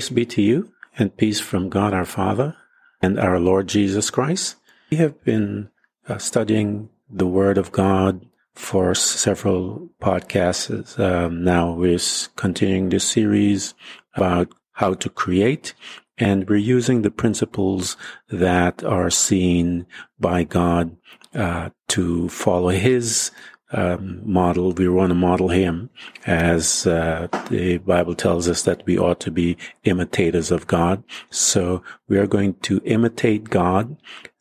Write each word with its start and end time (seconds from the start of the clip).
Grace 0.00 0.08
be 0.08 0.24
to 0.24 0.40
you 0.40 0.72
and 0.96 1.14
peace 1.14 1.40
from 1.40 1.68
God 1.68 1.92
our 1.92 2.06
Father 2.06 2.56
and 3.02 3.20
our 3.20 3.38
Lord 3.38 3.68
Jesus 3.68 4.08
Christ. 4.08 4.56
We 4.90 4.96
have 4.96 5.22
been 5.24 5.68
uh, 6.08 6.16
studying 6.16 6.88
the 7.10 7.26
Word 7.26 7.58
of 7.58 7.70
God 7.70 8.24
for 8.54 8.94
several 8.94 9.90
podcasts. 10.00 10.98
Um, 10.98 11.44
now 11.44 11.72
we're 11.72 11.98
continuing 12.34 12.88
this 12.88 13.04
series 13.04 13.74
about 14.14 14.48
how 14.72 14.94
to 14.94 15.10
create, 15.10 15.74
and 16.16 16.48
we're 16.48 16.56
using 16.56 17.02
the 17.02 17.10
principles 17.10 17.98
that 18.30 18.82
are 18.82 19.10
seen 19.10 19.86
by 20.18 20.44
God 20.44 20.96
uh, 21.34 21.68
to 21.88 22.30
follow 22.30 22.70
His 22.70 23.32
um, 23.72 24.20
model. 24.24 24.72
We 24.72 24.88
want 24.88 25.10
to 25.10 25.14
model 25.14 25.48
Him 25.48 25.90
as 26.26 26.86
uh, 26.86 27.28
the 27.50 27.78
Bible 27.78 28.14
tells 28.14 28.48
us 28.48 28.62
that 28.62 28.84
we 28.86 28.98
ought 28.98 29.20
to 29.20 29.30
be 29.30 29.56
imitators 29.84 30.50
of 30.50 30.66
God. 30.66 31.02
So 31.30 31.82
we 32.08 32.18
are 32.18 32.26
going 32.26 32.54
to 32.62 32.80
imitate 32.84 33.50
God 33.50 33.96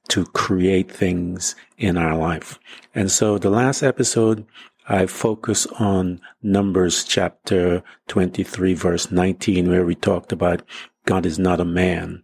to 0.09 0.25
create 0.25 0.91
things 0.91 1.55
in 1.77 1.97
our 1.97 2.15
life. 2.15 2.59
And 2.95 3.11
so 3.11 3.37
the 3.37 3.51
last 3.51 3.83
episode, 3.83 4.45
I 4.87 5.05
focus 5.05 5.67
on 5.77 6.19
Numbers 6.41 7.03
chapter 7.03 7.83
23 8.07 8.73
verse 8.73 9.11
19, 9.11 9.69
where 9.69 9.85
we 9.85 9.93
talked 9.93 10.31
about 10.31 10.63
God 11.05 11.25
is 11.25 11.37
not 11.37 11.59
a 11.59 11.65
man. 11.65 12.23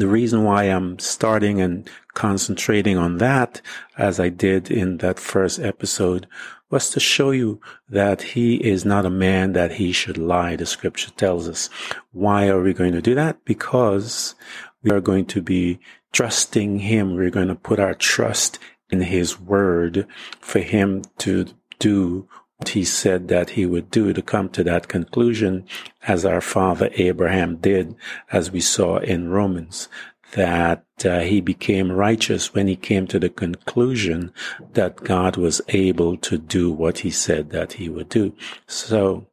The 0.00 0.08
reason 0.08 0.44
why 0.44 0.64
I'm 0.64 0.98
starting 0.98 1.60
and 1.60 1.86
concentrating 2.14 2.96
on 2.96 3.18
that, 3.18 3.60
as 3.98 4.18
I 4.18 4.30
did 4.30 4.70
in 4.70 4.96
that 4.98 5.20
first 5.20 5.60
episode, 5.60 6.26
was 6.70 6.88
to 6.92 7.00
show 7.00 7.32
you 7.32 7.60
that 7.90 8.22
he 8.22 8.54
is 8.56 8.86
not 8.86 9.04
a 9.04 9.10
man 9.10 9.52
that 9.52 9.72
he 9.72 9.92
should 9.92 10.16
lie, 10.16 10.56
the 10.56 10.64
scripture 10.64 11.10
tells 11.10 11.46
us. 11.50 11.68
Why 12.12 12.48
are 12.48 12.62
we 12.62 12.72
going 12.72 12.92
to 12.92 13.02
do 13.02 13.14
that? 13.14 13.44
Because 13.44 14.34
we 14.82 14.90
are 14.90 15.02
going 15.02 15.26
to 15.26 15.42
be 15.42 15.78
trusting 16.12 16.78
him. 16.78 17.14
We're 17.14 17.28
going 17.28 17.48
to 17.48 17.54
put 17.54 17.78
our 17.78 17.92
trust 17.92 18.58
in 18.88 19.02
his 19.02 19.38
word 19.38 20.06
for 20.40 20.60
him 20.60 21.02
to 21.18 21.44
do 21.78 22.26
he 22.68 22.84
said 22.84 23.28
that 23.28 23.50
he 23.50 23.66
would 23.66 23.90
do 23.90 24.12
to 24.12 24.22
come 24.22 24.48
to 24.50 24.62
that 24.64 24.88
conclusion 24.88 25.66
as 26.06 26.24
our 26.24 26.40
father 26.40 26.90
Abraham 26.94 27.56
did, 27.56 27.94
as 28.30 28.50
we 28.50 28.60
saw 28.60 28.98
in 28.98 29.30
Romans, 29.30 29.88
that 30.32 30.84
uh, 31.04 31.20
he 31.20 31.40
became 31.40 31.90
righteous 31.90 32.54
when 32.54 32.68
he 32.68 32.76
came 32.76 33.06
to 33.08 33.18
the 33.18 33.28
conclusion 33.28 34.32
that 34.74 34.96
God 34.96 35.36
was 35.36 35.60
able 35.68 36.16
to 36.18 36.38
do 36.38 36.70
what 36.70 36.98
he 36.98 37.10
said 37.10 37.50
that 37.50 37.74
he 37.74 37.88
would 37.88 38.08
do. 38.08 38.34
So 38.66 39.26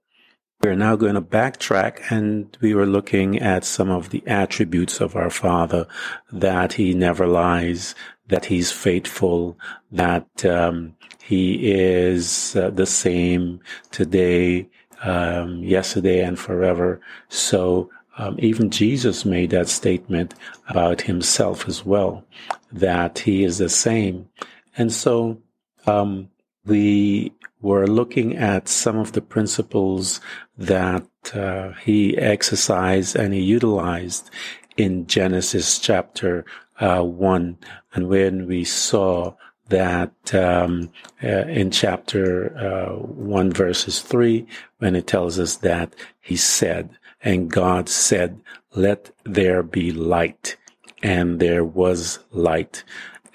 we're 0.62 0.76
now 0.76 0.96
going 0.96 1.14
to 1.14 1.22
backtrack 1.22 2.12
and 2.12 2.58
we 2.62 2.74
were 2.74 2.88
looking 2.88 3.38
at 3.38 3.64
some 3.64 3.92
of 3.92 4.09
the 4.09 4.24
attributes 4.26 5.00
of 5.00 5.16
our 5.16 5.30
Father 5.30 5.88
that 6.32 6.74
He 6.74 6.96
never 6.96 7.28
lies, 7.28 7.94
that 8.28 8.46
He's 8.46 8.72
faithful, 8.72 9.58
that 9.92 10.44
um, 10.46 10.96
He 11.28 11.72
is 11.74 12.56
uh, 12.56 12.70
the 12.70 12.86
same 12.86 13.60
today, 13.92 14.70
um, 15.04 15.62
yesterday, 15.62 16.24
and 16.24 16.40
forever. 16.40 17.02
So 17.28 17.90
um, 18.18 18.38
even 18.40 18.70
Jesus 18.70 19.26
made 19.26 19.50
that 19.50 19.68
statement 19.68 20.36
about 20.70 21.02
Himself 21.02 21.68
as 21.68 21.86
well, 21.86 22.24
that 22.72 23.20
He 23.20 23.44
is 23.44 23.58
the 23.58 23.68
same. 23.68 24.30
And 24.78 24.94
so 24.94 25.38
um, 25.86 26.30
we 26.66 27.34
were 27.59 27.88
looking 27.88 28.38
at 28.38 28.70
some 28.70 28.98
of 28.98 29.12
the 29.12 29.22
principles 29.22 30.22
that 30.58 31.06
uh, 31.34 31.74
he 31.74 32.18
exercised 32.18 33.18
and 33.18 33.34
he 33.34 33.42
utilized 33.42 34.30
in 34.78 35.08
Genesis 35.08 35.78
chapter 35.78 36.46
uh, 36.80 37.02
1. 37.02 37.58
And 37.94 38.08
when 38.08 38.48
we 38.48 38.64
saw 38.64 39.34
that 39.69 40.33
um, 40.33 40.91
uh, 41.23 41.28
in 41.28 41.72
chapter 41.72 42.55
uh, 42.57 42.95
1, 42.95 43.51
verses 43.51 44.01
3, 44.01 44.45
when 44.79 44.95
it 44.95 45.07
tells 45.07 45.39
us 45.39 45.57
that 45.57 45.94
he 46.19 46.35
said, 46.35 46.89
and 47.22 47.50
God 47.50 47.89
said, 47.89 48.41
Let 48.73 49.11
there 49.23 49.63
be 49.63 49.91
light. 49.91 50.57
And 51.03 51.39
there 51.39 51.63
was 51.63 52.19
light. 52.31 52.83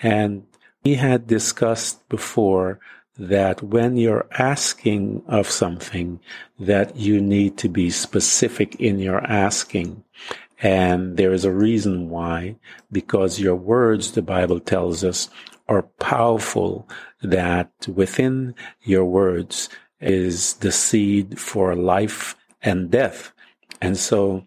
And 0.03 0.47
we 0.85 0.95
had 0.95 1.27
discussed 1.27 2.09
before 2.09 2.81
that 3.19 3.63
when 3.63 3.97
you're 3.97 4.27
asking 4.33 5.23
of 5.29 5.49
something 5.49 6.19
that 6.59 6.97
you 6.97 7.21
need 7.21 7.57
to 7.59 7.69
be 7.69 7.91
specific 7.91 8.75
in 8.77 8.99
your 8.99 9.23
asking 9.25 10.03
and 10.63 11.17
there 11.17 11.33
is 11.33 11.45
a 11.45 11.53
reason 11.53 12.09
why 12.09 12.57
because 12.91 13.39
your 13.39 13.55
words 13.55 14.13
the 14.13 14.23
bible 14.23 14.59
tells 14.59 15.05
us 15.05 15.29
are 15.73 15.83
powerful 15.83 16.89
that 17.23 17.73
within 17.89 18.55
your 18.83 19.05
words 19.05 19.69
is 20.01 20.55
the 20.55 20.73
seed 20.73 21.39
for 21.39 21.75
life 21.75 22.37
and 22.63 22.91
death 22.91 23.33
and 23.81 23.97
so 23.97 24.47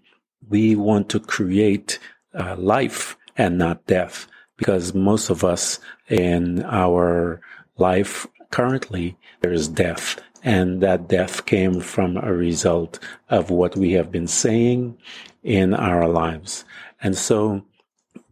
we 0.49 0.75
want 0.75 1.09
to 1.09 1.19
create 1.19 1.99
uh, 2.33 2.55
life 2.57 3.17
and 3.37 3.57
not 3.57 3.85
death 3.85 4.27
because 4.57 4.93
most 4.93 5.29
of 5.29 5.43
us 5.43 5.79
in 6.07 6.63
our 6.63 7.41
life 7.77 8.27
currently 8.51 9.17
there 9.41 9.51
is 9.51 9.67
death. 9.67 10.21
And 10.43 10.81
that 10.81 11.09
death 11.09 11.45
came 11.45 11.81
from 11.81 12.17
a 12.17 12.31
result 12.31 12.99
of 13.29 13.49
what 13.49 13.75
we 13.75 13.93
have 13.93 14.11
been 14.11 14.27
saying 14.27 14.97
in 15.43 15.73
our 15.73 16.07
lives. 16.07 16.63
And 17.01 17.17
so 17.17 17.65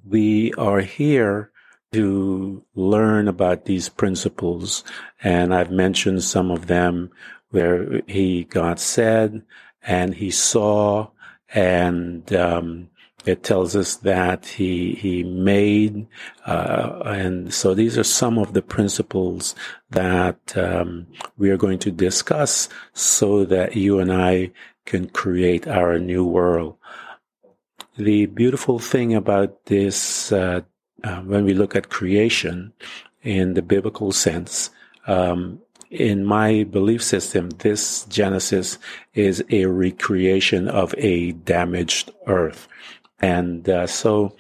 we 0.08 0.54
are 0.54 0.82
here 0.82 1.52
to 1.94 2.64
learn 2.76 3.28
about 3.28 3.66
these 3.66 3.90
principles. 3.90 4.84
And 5.24 5.54
I've 5.54 5.72
mentioned 5.72 6.24
some 6.24 6.52
of 6.52 6.68
them 6.68 7.12
where 7.52 8.02
he, 8.08 8.44
God 8.44 8.80
said, 8.80 9.44
and 9.82 10.16
he 10.16 10.32
saw, 10.32 11.10
and, 11.54 12.32
um, 12.34 12.90
it 13.26 13.42
tells 13.42 13.74
us 13.74 13.96
that 13.98 14.46
he 14.46 14.96
he 14.96 15.24
made, 15.24 16.08
uh, 16.46 17.04
and 17.06 17.54
so 17.54 17.74
these 17.74 17.98
are 17.98 18.04
some 18.04 18.38
of 18.38 18.52
the 18.52 18.62
principles 18.62 19.56
that 19.92 20.58
um, 20.58 21.08
we 21.38 21.50
are 21.50 21.56
going 21.56 21.80
to 21.80 21.92
discuss, 21.92 22.68
so 22.92 23.46
that 23.46 23.78
you 23.78 24.00
and 24.00 24.12
I 24.12 24.52
can 24.86 25.08
create 25.08 25.68
our 25.70 26.00
new 26.00 26.26
world. 26.26 26.76
The 27.96 28.26
beautiful 28.26 28.78
thing 28.80 29.16
about 29.16 29.68
this, 29.68 30.32
uh, 30.34 30.62
uh, 31.04 31.22
when 31.22 31.44
we 31.44 31.54
look 31.54 31.76
at 31.76 31.90
creation 31.90 32.74
in 33.22 33.54
the 33.54 33.62
biblical 33.62 34.12
sense, 34.12 34.70
um, 35.08 35.60
in 35.90 36.26
my 36.26 36.64
belief 36.64 37.04
system, 37.04 37.50
this 37.60 38.06
Genesis 38.06 38.80
is 39.14 39.44
a 39.52 39.66
recreation 39.68 40.68
of 40.68 40.96
a 40.98 41.34
damaged 41.34 42.10
earth. 42.26 42.68
And 43.20 43.70
uh, 43.70 43.86
so 43.86 44.36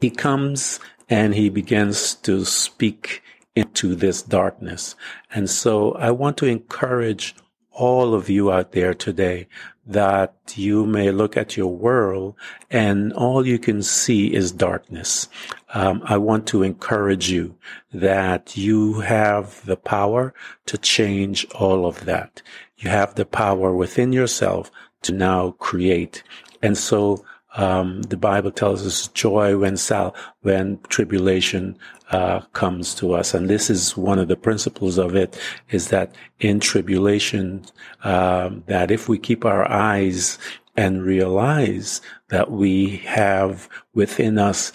he 0.00 0.10
comes 0.10 0.80
and 1.08 1.34
he 1.34 1.48
begins 1.48 2.14
to 2.16 2.44
speak 2.44 3.22
into 3.54 3.94
this 3.94 4.22
darkness. 4.22 4.94
And 5.34 5.48
so 5.48 5.92
I 5.92 6.10
want 6.10 6.36
to 6.38 6.46
encourage 6.46 7.34
all 7.72 8.14
of 8.14 8.28
you 8.28 8.52
out 8.52 8.72
there 8.72 8.94
today 8.94 9.48
that 9.86 10.34
you 10.54 10.86
may 10.86 11.10
look 11.10 11.36
at 11.36 11.56
your 11.56 11.74
world 11.74 12.34
and 12.70 13.12
all 13.14 13.46
you 13.46 13.58
can 13.58 13.82
see 13.82 14.32
is 14.32 14.52
darkness. 14.52 15.28
Um, 15.74 16.02
I 16.04 16.18
want 16.18 16.46
to 16.48 16.62
encourage 16.62 17.30
you 17.30 17.56
that 17.92 18.56
you 18.56 19.00
have 19.00 19.64
the 19.66 19.76
power 19.76 20.34
to 20.66 20.78
change 20.78 21.46
all 21.54 21.84
of 21.86 22.04
that. 22.04 22.42
You 22.78 22.90
have 22.90 23.14
the 23.14 23.26
power 23.26 23.74
within 23.74 24.12
yourself 24.12 24.70
to 25.02 25.12
now 25.12 25.52
create. 25.52 26.22
And 26.62 26.78
so 26.78 27.24
um, 27.56 28.02
the 28.02 28.16
Bible 28.16 28.50
tells 28.50 28.86
us 28.86 29.08
joy 29.08 29.58
when 29.58 29.76
sal- 29.76 30.14
when 30.40 30.78
tribulation 30.88 31.76
uh, 32.10 32.40
comes 32.52 32.94
to 32.96 33.12
us, 33.12 33.34
and 33.34 33.48
this 33.48 33.68
is 33.68 33.96
one 33.96 34.18
of 34.18 34.28
the 34.28 34.36
principles 34.36 34.98
of 34.98 35.14
it: 35.14 35.38
is 35.70 35.88
that 35.88 36.14
in 36.40 36.60
tribulation, 36.60 37.64
um, 38.04 38.64
that 38.66 38.90
if 38.90 39.08
we 39.08 39.18
keep 39.18 39.44
our 39.44 39.70
eyes 39.70 40.38
and 40.76 41.04
realize 41.04 42.00
that 42.28 42.50
we 42.50 42.96
have 42.98 43.68
within 43.94 44.38
us 44.38 44.72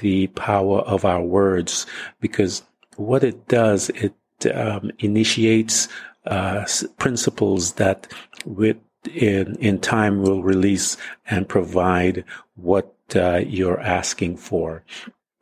the 0.00 0.28
power 0.28 0.80
of 0.80 1.04
our 1.04 1.22
words, 1.22 1.86
because 2.20 2.62
what 2.96 3.24
it 3.24 3.48
does, 3.48 3.90
it 3.90 4.14
um, 4.54 4.90
initiates 5.00 5.88
uh, 6.26 6.64
principles 6.98 7.72
that 7.74 8.06
with 8.44 8.76
in, 9.08 9.56
in 9.56 9.78
time 9.78 10.22
will 10.22 10.42
release 10.42 10.96
and 11.28 11.48
provide 11.48 12.24
what 12.56 12.94
uh, 13.14 13.40
you're 13.46 13.80
asking 13.80 14.36
for. 14.36 14.82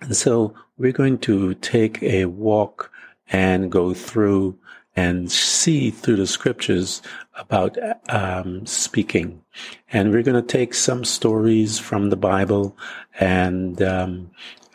And 0.00 0.16
so 0.16 0.54
we're 0.76 0.92
going 0.92 1.18
to 1.18 1.54
take 1.54 2.02
a 2.02 2.26
walk 2.26 2.90
and 3.30 3.70
go 3.70 3.94
through 3.94 4.58
and 4.96 5.30
see 5.30 5.90
through 5.90 6.16
the 6.16 6.26
scriptures 6.26 7.02
about 7.34 7.76
um, 8.08 8.66
speaking. 8.66 9.40
And 9.92 10.10
we're 10.10 10.22
going 10.22 10.40
to 10.40 10.58
take 10.58 10.74
some 10.74 11.04
stories 11.04 11.78
from 11.78 12.10
the 12.10 12.16
Bible 12.16 12.76
and 13.20 13.80
um, 13.82 14.30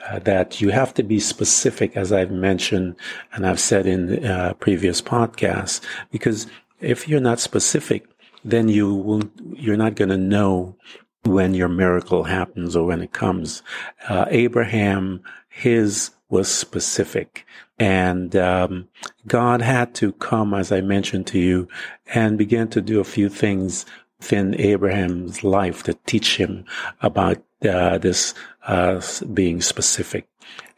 uh, 0.07 0.19
that 0.19 0.61
you 0.61 0.69
have 0.69 0.93
to 0.93 1.03
be 1.03 1.19
specific, 1.19 1.97
as 1.97 2.11
I've 2.11 2.31
mentioned 2.31 2.95
and 3.33 3.45
I've 3.45 3.59
said 3.59 3.85
in 3.85 4.25
uh, 4.25 4.53
previous 4.59 5.01
podcasts, 5.01 5.81
because 6.11 6.47
if 6.79 7.07
you're 7.07 7.21
not 7.21 7.39
specific, 7.39 8.05
then 8.43 8.67
you 8.67 8.93
will, 8.93 9.23
you're 9.53 9.77
not 9.77 9.95
going 9.95 10.09
to 10.09 10.17
know 10.17 10.75
when 11.23 11.53
your 11.53 11.69
miracle 11.69 12.23
happens 12.23 12.75
or 12.75 12.85
when 12.85 13.01
it 13.01 13.13
comes. 13.13 13.63
Uh, 14.07 14.25
Abraham, 14.29 15.21
his 15.49 16.11
was 16.29 16.51
specific. 16.51 17.45
And 17.79 18.35
um, 18.35 18.87
God 19.27 19.61
had 19.61 19.93
to 19.95 20.13
come, 20.13 20.53
as 20.53 20.71
I 20.71 20.81
mentioned 20.81 21.27
to 21.27 21.39
you, 21.39 21.67
and 22.13 22.37
begin 22.37 22.67
to 22.69 22.81
do 22.81 22.99
a 22.99 23.05
few 23.05 23.29
things 23.29 23.85
within 24.19 24.55
Abraham's 24.59 25.43
life 25.43 25.83
to 25.83 25.93
teach 26.05 26.37
him 26.37 26.65
about 27.01 27.43
uh, 27.65 27.97
this 27.97 28.33
uh, 28.67 29.01
being 29.33 29.61
specific. 29.61 30.27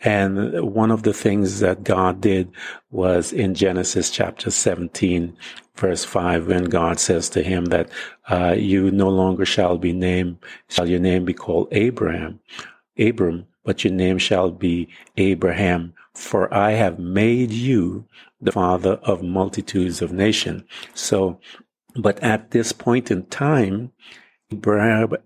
And 0.03 0.61
one 0.73 0.91
of 0.91 1.03
the 1.03 1.13
things 1.13 1.59
that 1.59 1.83
God 1.83 2.21
did 2.21 2.51
was 2.91 3.33
in 3.33 3.55
Genesis 3.55 4.09
chapter 4.09 4.51
17, 4.51 5.35
verse 5.75 6.05
5, 6.05 6.47
when 6.47 6.65
God 6.65 6.99
says 6.99 7.29
to 7.29 7.41
him 7.41 7.65
that 7.65 7.89
uh, 8.29 8.55
you 8.57 8.91
no 8.91 9.09
longer 9.09 9.45
shall 9.45 9.77
be 9.77 9.93
named, 9.93 10.37
shall 10.69 10.87
your 10.87 10.99
name 10.99 11.25
be 11.25 11.33
called 11.33 11.69
Abraham, 11.71 12.39
Abram, 12.99 13.47
but 13.63 13.83
your 13.83 13.93
name 13.93 14.17
shall 14.19 14.51
be 14.51 14.88
Abraham, 15.17 15.93
for 16.13 16.53
I 16.53 16.71
have 16.71 16.99
made 16.99 17.51
you 17.51 18.05
the 18.39 18.51
father 18.51 18.99
of 19.03 19.23
multitudes 19.23 20.01
of 20.01 20.11
nations. 20.11 20.63
So, 20.93 21.39
but 21.95 22.19
at 22.19 22.51
this 22.51 22.71
point 22.71 23.09
in 23.09 23.25
time, 23.25 23.91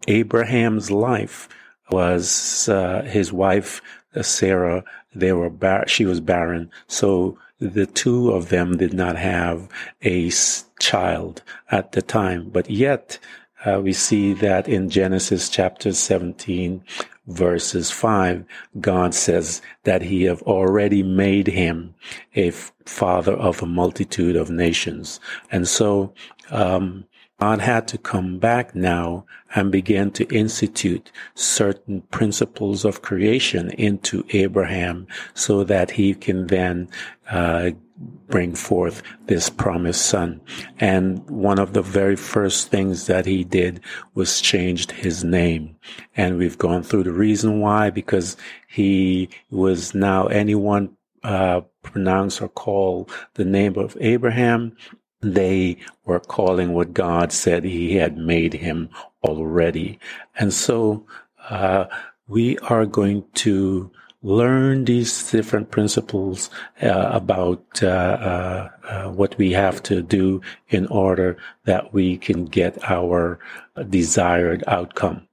Abraham's 0.08 0.92
life 0.92 1.50
was 1.92 2.70
uh, 2.70 3.04
his 3.04 3.32
wife 3.34 3.82
uh, 4.16 4.22
Sarah. 4.22 4.84
They 5.14 5.34
were 5.34 5.50
bar- 5.50 5.88
she 5.88 6.06
was 6.06 6.20
barren, 6.20 6.70
so 6.88 7.38
the 7.60 7.86
two 7.86 8.32
of 8.32 8.50
them 8.50 8.78
did 8.78 8.94
not 8.94 9.18
have 9.18 9.68
a 10.02 10.32
child 10.80 11.44
at 11.72 11.92
the 11.92 12.02
time. 12.02 12.50
But 12.50 12.70
yet, 12.70 13.20
uh, 13.66 13.82
we 13.82 13.94
see 13.94 14.34
that 14.34 14.68
in 14.68 14.90
Genesis 14.90 15.50
chapter 15.50 15.92
17, 15.92 16.84
verses 17.28 17.92
5, 17.92 18.46
God 18.80 19.14
says 19.14 19.62
that 19.84 20.02
he 20.02 20.24
have 20.24 20.42
already 20.44 21.04
made 21.04 21.48
him 21.48 21.94
a 22.36 22.52
father 22.52 23.34
of 23.34 23.62
a 23.62 23.68
multitude 23.68 24.36
of 24.36 24.50
nations. 24.50 25.20
And 25.52 25.68
so, 25.68 26.14
um, 26.50 27.06
God 27.40 27.62
had 27.62 27.88
to 27.90 27.98
come 27.98 28.38
back 28.38 28.76
now 28.76 29.26
and 29.56 29.72
begin 29.72 30.12
to 30.12 30.28
institute 30.36 31.12
certain 31.36 32.02
principles 32.12 32.84
of 32.84 33.02
creation 33.02 33.72
into 33.72 34.26
Abraham 34.32 35.08
so 35.34 35.64
that 35.64 35.92
he 35.92 36.14
can 36.14 36.48
then 36.48 36.90
uh, 37.32 37.72
bring 38.28 38.56
forth 38.56 39.02
this 39.28 39.50
promised 39.50 40.06
son. 40.06 40.42
And 40.80 41.28
one 41.30 41.60
of 41.60 41.74
the 41.74 41.82
very 41.82 42.16
first 42.16 42.70
things 42.70 43.08
that 43.08 43.26
he 43.26 43.44
did 43.44 43.82
was 44.14 44.42
changed 44.42 44.92
his 44.92 45.24
name. 45.24 45.78
And 46.16 46.38
we've 46.38 46.58
gone 46.58 46.84
through 46.84 47.04
the 47.04 47.14
reason 47.14 47.62
why, 47.62 47.90
because 47.90 48.36
he 48.68 49.30
was 49.50 49.96
now 49.96 50.28
anyone 50.28 50.96
uh, 51.24 51.62
pronounce 51.84 52.42
or 52.42 52.48
call 52.50 53.10
the 53.34 53.46
name 53.46 53.78
of 53.78 53.98
Abraham 54.00 54.76
they 55.22 55.78
were 56.06 56.20
calling 56.20 56.74
what 56.74 56.94
God 56.94 57.32
said 57.32 57.64
He 57.64 57.96
had 57.96 58.18
made 58.18 58.54
him 58.54 58.90
already. 59.24 60.00
And 60.38 60.54
so 60.54 61.06
uh, 61.50 61.86
we 62.28 62.58
are 62.60 62.86
going 62.86 63.26
to 63.36 63.92
learn 64.22 64.84
these 64.84 65.32
different 65.32 65.72
principles 65.72 66.50
uh, 66.82 67.10
about 67.14 67.64
uh, 67.82 67.88
uh, 67.88 68.70
uh 68.84 69.10
what 69.10 69.38
we 69.38 69.54
have 69.54 69.82
to 69.82 70.02
do 70.02 70.42
in 70.70 70.86
order 70.88 71.38
that 71.64 71.94
we 71.94 72.18
can 72.18 72.46
get 72.46 72.78
our 72.84 73.40
desired 73.90 74.62
outcome. 74.68 75.26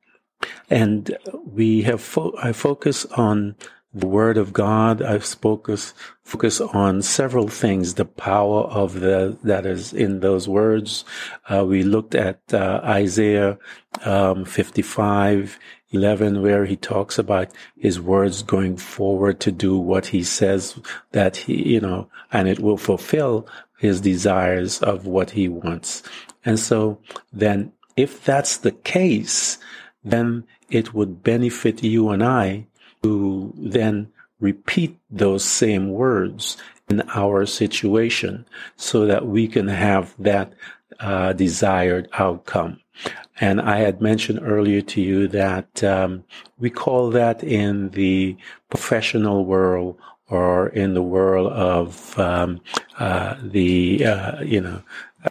And 0.70 1.16
we 1.44 1.82
have 1.82 2.00
fo- 2.00 2.36
I 2.40 2.52
focus 2.52 3.04
on 3.06 3.56
the 3.96 4.06
Word 4.06 4.36
of 4.36 4.52
God. 4.52 5.00
I've 5.00 5.24
focus 5.24 5.94
focus 6.22 6.60
on 6.60 7.02
several 7.02 7.48
things. 7.48 7.94
The 7.94 8.04
power 8.04 8.64
of 8.64 9.00
the 9.00 9.38
that 9.42 9.64
is 9.64 9.92
in 9.92 10.20
those 10.20 10.46
words. 10.48 11.04
Uh, 11.48 11.64
we 11.64 11.82
looked 11.82 12.14
at 12.14 12.40
uh, 12.52 12.80
Isaiah 12.84 13.58
um, 14.04 14.44
55. 14.44 15.58
11 15.92 16.42
where 16.42 16.64
he 16.66 16.74
talks 16.76 17.16
about 17.16 17.48
his 17.78 18.00
words 18.00 18.42
going 18.42 18.76
forward 18.76 19.38
to 19.38 19.52
do 19.52 19.78
what 19.78 20.06
he 20.06 20.22
says 20.22 20.76
that 21.12 21.36
he 21.36 21.74
you 21.74 21.80
know 21.80 22.08
and 22.32 22.48
it 22.48 22.58
will 22.58 22.76
fulfill 22.76 23.46
his 23.78 24.00
desires 24.00 24.82
of 24.82 25.06
what 25.06 25.30
he 25.30 25.48
wants 25.48 26.02
and 26.44 26.58
so 26.58 26.98
then 27.32 27.72
if 27.96 28.24
that's 28.24 28.56
the 28.58 28.72
case 28.72 29.58
then 30.04 30.44
it 30.70 30.92
would 30.92 31.22
benefit 31.22 31.84
you 31.84 32.10
and 32.10 32.22
I 32.22 32.66
to 33.06 33.52
then 33.56 34.10
repeat 34.40 34.98
those 35.10 35.44
same 35.44 35.90
words 35.90 36.56
in 36.88 37.02
our 37.14 37.46
situation 37.46 38.44
so 38.76 39.06
that 39.06 39.26
we 39.26 39.46
can 39.48 39.68
have 39.68 40.14
that 40.18 40.52
uh, 41.00 41.32
desired 41.32 42.08
outcome. 42.14 42.80
And 43.40 43.60
I 43.60 43.78
had 43.78 44.00
mentioned 44.00 44.40
earlier 44.42 44.80
to 44.80 45.00
you 45.00 45.28
that 45.28 45.84
um, 45.84 46.24
we 46.58 46.70
call 46.70 47.10
that 47.10 47.44
in 47.44 47.90
the 47.90 48.36
professional 48.70 49.44
world 49.44 49.98
or 50.28 50.68
in 50.70 50.94
the 50.94 51.02
world 51.02 51.52
of 51.52 52.18
um, 52.18 52.60
uh, 52.98 53.36
the 53.42 54.04
uh, 54.04 54.42
you 54.42 54.60
know 54.60 54.82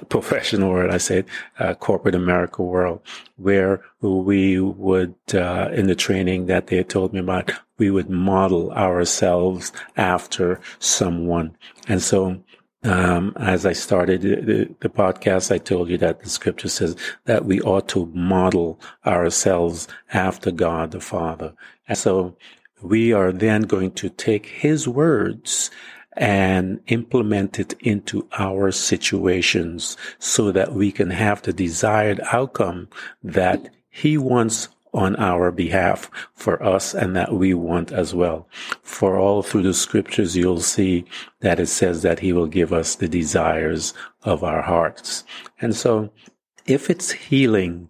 professional 0.10 0.72
world, 0.72 0.92
I 0.92 0.98
said, 0.98 1.26
uh, 1.60 1.74
corporate 1.76 2.16
America 2.16 2.62
world, 2.62 3.02
where 3.38 3.84
we 4.02 4.60
would, 4.60 5.16
uh, 5.34 5.70
in 5.74 5.88
the 5.88 5.96
training 5.96 6.46
that 6.48 6.68
they 6.68 6.84
told 6.84 7.14
me 7.14 7.20
about, 7.20 7.52
we 7.78 7.90
would 7.92 8.10
model 8.10 8.72
ourselves 8.72 9.72
after 9.98 10.60
someone. 10.80 11.58
And 11.88 12.02
so, 12.02 12.42
um, 12.84 13.34
as 13.38 13.66
I 13.66 13.74
started 13.74 14.22
the, 14.22 14.76
the, 14.80 14.90
podcast, 14.90 15.52
I 15.52 15.58
told 15.58 15.90
you 15.90 15.98
that 15.98 16.22
the 16.22 16.30
scripture 16.30 16.70
says 16.70 16.96
that 17.26 17.46
we 17.46 17.60
ought 17.62 17.88
to 17.90 18.06
model 18.14 18.80
ourselves 19.06 19.88
after 20.14 20.52
God 20.52 20.92
the 20.92 21.00
Father. 21.00 21.54
And 21.88 21.98
so 21.98 22.38
we 22.84 23.12
are 23.12 23.32
then 23.32 23.64
going 23.64 23.92
to 23.94 24.10
take 24.10 24.46
his 24.46 24.88
words 24.88 25.72
and 26.16 26.80
implement 26.88 27.60
it 27.60 27.74
into 27.80 28.28
our 28.38 28.72
situations 28.72 29.98
so 30.20 30.52
that 30.52 30.74
we 30.74 30.92
can 30.92 31.10
have 31.10 31.42
the 31.42 31.54
desired 31.54 32.22
outcome 32.32 32.88
that 33.24 33.70
he 33.90 34.18
wants 34.18 34.70
on 34.94 35.16
our 35.18 35.52
behalf 35.52 36.10
for 36.34 36.64
us 36.64 36.94
and 36.94 37.16
that 37.18 37.34
we 37.34 37.54
want 37.54 37.92
as 37.92 38.16
well. 38.16 38.48
For 38.82 39.20
all 39.20 39.44
through 39.44 39.64
the 39.64 39.74
scriptures, 39.74 40.38
you'll 40.38 40.62
see 40.62 41.06
that 41.42 41.60
it 41.60 41.68
says 41.68 42.02
that 42.04 42.20
he 42.20 42.32
will 42.32 42.48
give 42.48 42.72
us 42.72 42.96
the 42.96 43.10
desires 43.10 43.94
of 44.24 44.44
our 44.44 44.62
hearts. 44.62 45.26
And 45.60 45.76
so 45.76 46.12
if 46.66 46.90
it's 46.90 47.12
healing, 47.12 47.90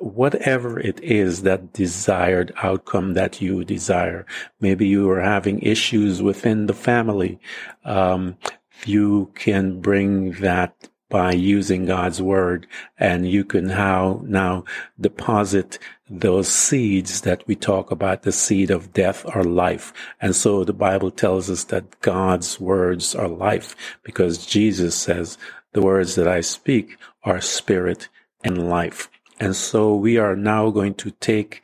whatever 0.00 0.78
it 0.80 1.00
is 1.02 1.42
that 1.42 1.72
desired 1.72 2.52
outcome 2.62 3.14
that 3.14 3.40
you 3.40 3.64
desire. 3.64 4.26
Maybe 4.60 4.86
you 4.86 5.08
are 5.10 5.20
having 5.20 5.60
issues 5.60 6.22
within 6.22 6.66
the 6.66 6.74
family. 6.74 7.38
Um, 7.84 8.36
you 8.84 9.30
can 9.34 9.80
bring 9.80 10.32
that 10.32 10.88
by 11.08 11.32
using 11.32 11.86
God's 11.86 12.20
word 12.20 12.66
and 12.98 13.28
you 13.30 13.44
can 13.44 13.68
how 13.68 14.20
now 14.24 14.64
deposit 15.00 15.78
those 16.10 16.48
seeds 16.48 17.20
that 17.22 17.46
we 17.46 17.54
talk 17.54 17.90
about, 17.90 18.22
the 18.22 18.32
seed 18.32 18.70
of 18.70 18.92
death 18.92 19.24
or 19.34 19.44
life. 19.44 19.92
And 20.20 20.34
so 20.34 20.64
the 20.64 20.72
Bible 20.72 21.10
tells 21.10 21.48
us 21.48 21.64
that 21.64 22.00
God's 22.00 22.60
words 22.60 23.14
are 23.14 23.28
life 23.28 23.76
because 24.02 24.46
Jesus 24.46 24.94
says 24.94 25.38
the 25.72 25.82
words 25.82 26.14
that 26.16 26.28
I 26.28 26.40
speak 26.40 26.96
are 27.22 27.40
spirit 27.40 28.08
and 28.42 28.68
life. 28.68 29.08
And 29.38 29.54
so 29.54 29.94
we 29.94 30.18
are 30.18 30.36
now 30.36 30.70
going 30.70 30.94
to 30.94 31.10
take 31.10 31.62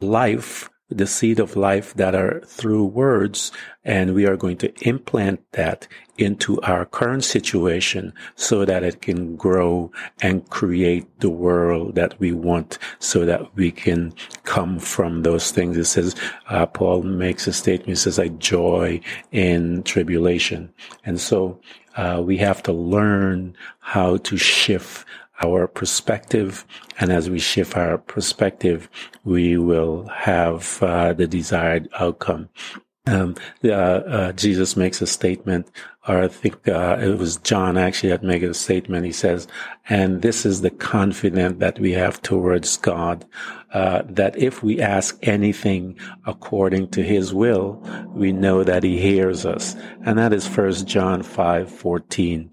life, 0.00 0.70
the 0.88 1.06
seed 1.06 1.38
of 1.38 1.54
life 1.54 1.94
that 1.94 2.14
are 2.14 2.40
through 2.46 2.84
words, 2.84 3.52
and 3.84 4.14
we 4.14 4.26
are 4.26 4.36
going 4.36 4.56
to 4.58 4.72
implant 4.88 5.40
that 5.52 5.86
into 6.18 6.60
our 6.62 6.84
current 6.84 7.24
situation 7.24 8.12
so 8.34 8.64
that 8.64 8.82
it 8.82 9.00
can 9.00 9.36
grow 9.36 9.90
and 10.20 10.48
create 10.50 11.06
the 11.20 11.30
world 11.30 11.94
that 11.94 12.18
we 12.18 12.32
want 12.32 12.78
so 12.98 13.24
that 13.24 13.54
we 13.54 13.70
can 13.70 14.12
come 14.44 14.78
from 14.78 15.22
those 15.22 15.50
things. 15.50 15.76
It 15.76 15.84
says, 15.84 16.14
uh, 16.48 16.66
Paul 16.66 17.02
makes 17.02 17.46
a 17.46 17.52
statement, 17.52 17.90
he 17.90 17.94
says, 17.94 18.18
I 18.18 18.28
joy 18.28 19.00
in 19.30 19.82
tribulation. 19.84 20.72
And 21.04 21.20
so, 21.20 21.60
uh, 21.96 22.22
we 22.24 22.36
have 22.38 22.62
to 22.64 22.72
learn 22.72 23.56
how 23.80 24.16
to 24.18 24.36
shift 24.36 25.04
our 25.42 25.66
perspective. 25.66 26.64
And 26.98 27.10
as 27.12 27.28
we 27.30 27.38
shift 27.38 27.76
our 27.76 27.98
perspective, 27.98 28.88
we 29.24 29.56
will 29.56 30.06
have 30.08 30.82
uh, 30.82 31.12
the 31.12 31.26
desired 31.26 31.88
outcome. 31.98 32.48
Um, 33.06 33.34
uh, 33.64 33.72
uh, 33.72 34.32
Jesus 34.32 34.76
makes 34.76 35.00
a 35.00 35.06
statement, 35.06 35.70
or 36.06 36.22
I 36.22 36.28
think 36.28 36.68
uh, 36.68 36.98
it 37.00 37.18
was 37.18 37.38
John 37.38 37.78
actually 37.78 38.10
that 38.10 38.22
made 38.22 38.44
a 38.44 38.52
statement. 38.52 39.06
He 39.06 39.12
says, 39.12 39.48
"And 39.88 40.20
this 40.20 40.44
is 40.44 40.60
the 40.60 40.70
confidence 40.70 41.58
that 41.58 41.80
we 41.80 41.92
have 41.92 42.20
towards 42.20 42.76
God, 42.76 43.24
uh, 43.72 44.02
that 44.04 44.36
if 44.36 44.62
we 44.62 44.82
ask 44.82 45.18
anything 45.22 45.98
according 46.26 46.88
to 46.90 47.02
His 47.02 47.32
will, 47.32 47.82
we 48.14 48.32
know 48.32 48.62
that 48.64 48.84
He 48.84 48.98
hears 48.98 49.46
us." 49.46 49.74
And 50.04 50.18
that 50.18 50.34
is 50.34 50.46
First 50.46 50.86
John 50.86 51.22
five 51.22 51.70
fourteen. 51.70 52.50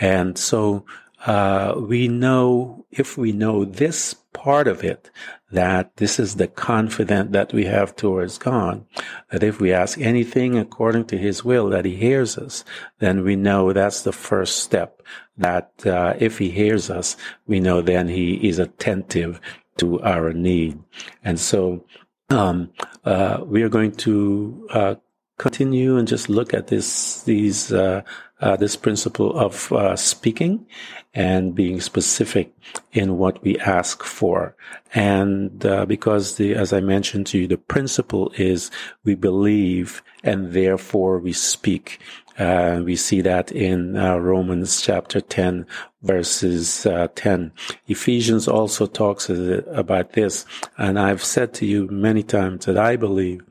And 0.00 0.38
so 0.38 0.86
uh, 1.26 1.74
we 1.76 2.08
know, 2.08 2.86
if 2.90 3.18
we 3.18 3.32
know 3.32 3.64
this 3.64 4.14
part 4.32 4.66
of 4.66 4.82
it, 4.82 5.10
that 5.52 5.96
this 5.96 6.18
is 6.18 6.36
the 6.36 6.46
confidence 6.46 7.32
that 7.32 7.52
we 7.52 7.64
have 7.64 7.94
towards 7.96 8.38
God, 8.38 8.84
that 9.30 9.42
if 9.42 9.60
we 9.60 9.72
ask 9.72 9.98
anything 9.98 10.56
according 10.56 11.06
to 11.06 11.18
His 11.18 11.44
will, 11.44 11.68
that 11.70 11.84
He 11.84 11.96
hears 11.96 12.38
us, 12.38 12.64
then 13.00 13.22
we 13.22 13.36
know 13.36 13.72
that's 13.72 14.02
the 14.02 14.12
first 14.12 14.58
step. 14.58 15.02
That 15.36 15.72
uh, 15.84 16.14
if 16.18 16.38
He 16.38 16.50
hears 16.50 16.88
us, 16.88 17.16
we 17.46 17.60
know 17.60 17.82
then 17.82 18.08
He 18.08 18.48
is 18.48 18.58
attentive 18.58 19.40
to 19.78 20.00
our 20.02 20.32
need. 20.32 20.78
And 21.24 21.38
so 21.38 21.84
um, 22.30 22.70
uh, 23.04 23.40
we 23.44 23.62
are 23.62 23.68
going 23.68 23.92
to 23.92 24.68
uh, 24.70 24.94
continue 25.38 25.96
and 25.96 26.06
just 26.06 26.28
look 26.28 26.54
at 26.54 26.68
this 26.68 27.22
these 27.24 27.72
uh, 28.40 28.56
this 28.56 28.76
principle 28.76 29.38
of 29.38 29.72
uh, 29.72 29.96
speaking 29.96 30.66
and 31.12 31.54
being 31.54 31.80
specific 31.80 32.54
in 32.92 33.18
what 33.18 33.42
we 33.42 33.58
ask 33.58 34.02
for. 34.02 34.56
And 34.94 35.64
uh, 35.66 35.86
because 35.86 36.36
the, 36.36 36.54
as 36.54 36.72
I 36.72 36.80
mentioned 36.80 37.26
to 37.28 37.38
you, 37.38 37.46
the 37.46 37.58
principle 37.58 38.32
is 38.36 38.70
we 39.04 39.14
believe 39.14 40.02
and 40.22 40.52
therefore 40.52 41.18
we 41.18 41.32
speak. 41.32 42.00
Uh, 42.38 42.80
we 42.84 42.96
see 42.96 43.20
that 43.20 43.52
in 43.52 43.96
uh, 43.96 44.16
Romans 44.16 44.80
chapter 44.80 45.20
10 45.20 45.66
verses 46.02 46.86
uh, 46.86 47.08
10. 47.14 47.52
Ephesians 47.88 48.48
also 48.48 48.86
talks 48.86 49.28
about 49.28 50.12
this. 50.12 50.46
And 50.78 50.98
I've 50.98 51.22
said 51.22 51.52
to 51.54 51.66
you 51.66 51.88
many 51.88 52.22
times 52.22 52.66
that 52.66 52.78
I 52.78 52.96
believe 52.96 53.42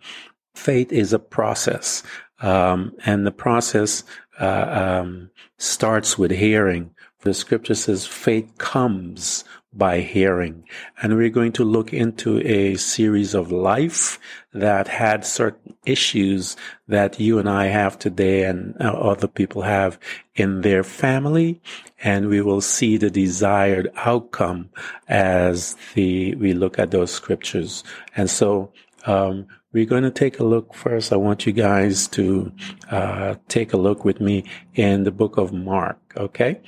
faith 0.56 0.92
is 0.92 1.14
a 1.14 1.20
process. 1.20 2.04
Um, 2.42 2.94
and 3.06 3.28
the 3.28 3.32
process 3.32 4.04
uh, 4.40 5.02
um, 5.02 5.30
starts 5.58 6.18
with 6.18 6.32
hearing. 6.32 6.92
The 7.22 7.34
scripture 7.34 7.76
says 7.76 8.08
faith 8.08 8.58
comes 8.58 9.44
by 9.74 10.00
hearing. 10.00 10.64
And 11.02 11.16
we're 11.16 11.30
going 11.30 11.52
to 11.54 11.64
look 11.64 11.94
into 11.94 12.40
a 12.40 12.76
series 12.76 13.36
of 13.36 13.52
life 13.52 14.20
that 14.54 14.88
had 14.88 15.26
certain 15.26 15.76
issues 15.86 16.56
that 16.88 17.20
you 17.20 17.38
and 17.38 17.48
I 17.48 17.68
have 17.68 18.00
today 18.00 18.46
and 18.46 18.76
uh, 18.82 18.92
other 18.92 19.28
people 19.28 19.62
have 19.62 20.00
in 20.36 20.62
their 20.62 20.84
family. 20.84 21.62
And 22.04 22.30
we 22.30 22.42
will 22.42 22.62
see 22.62 22.98
the 22.98 23.12
desired 23.12 23.92
outcome 23.96 24.70
as 25.08 25.76
the, 25.94 26.36
we 26.36 26.54
look 26.54 26.80
at 26.80 26.92
those 26.92 27.12
scriptures. 27.12 27.84
And 28.16 28.30
so, 28.30 28.72
um, 29.06 29.48
we're 29.72 29.86
going 29.86 30.04
to 30.04 30.12
take 30.12 30.40
a 30.40 30.44
look 30.44 30.74
first. 30.74 31.14
I 31.14 31.18
want 31.18 31.46
you 31.46 31.54
guys 31.54 32.08
to 32.10 32.52
uh, 32.90 33.36
take 33.48 33.74
a 33.74 33.78
look 33.78 34.04
with 34.04 34.20
me 34.20 34.46
in 34.74 35.04
the 35.04 35.12
book 35.12 35.38
of 35.38 35.54
Mark. 35.54 36.00
Okay. 36.18 36.62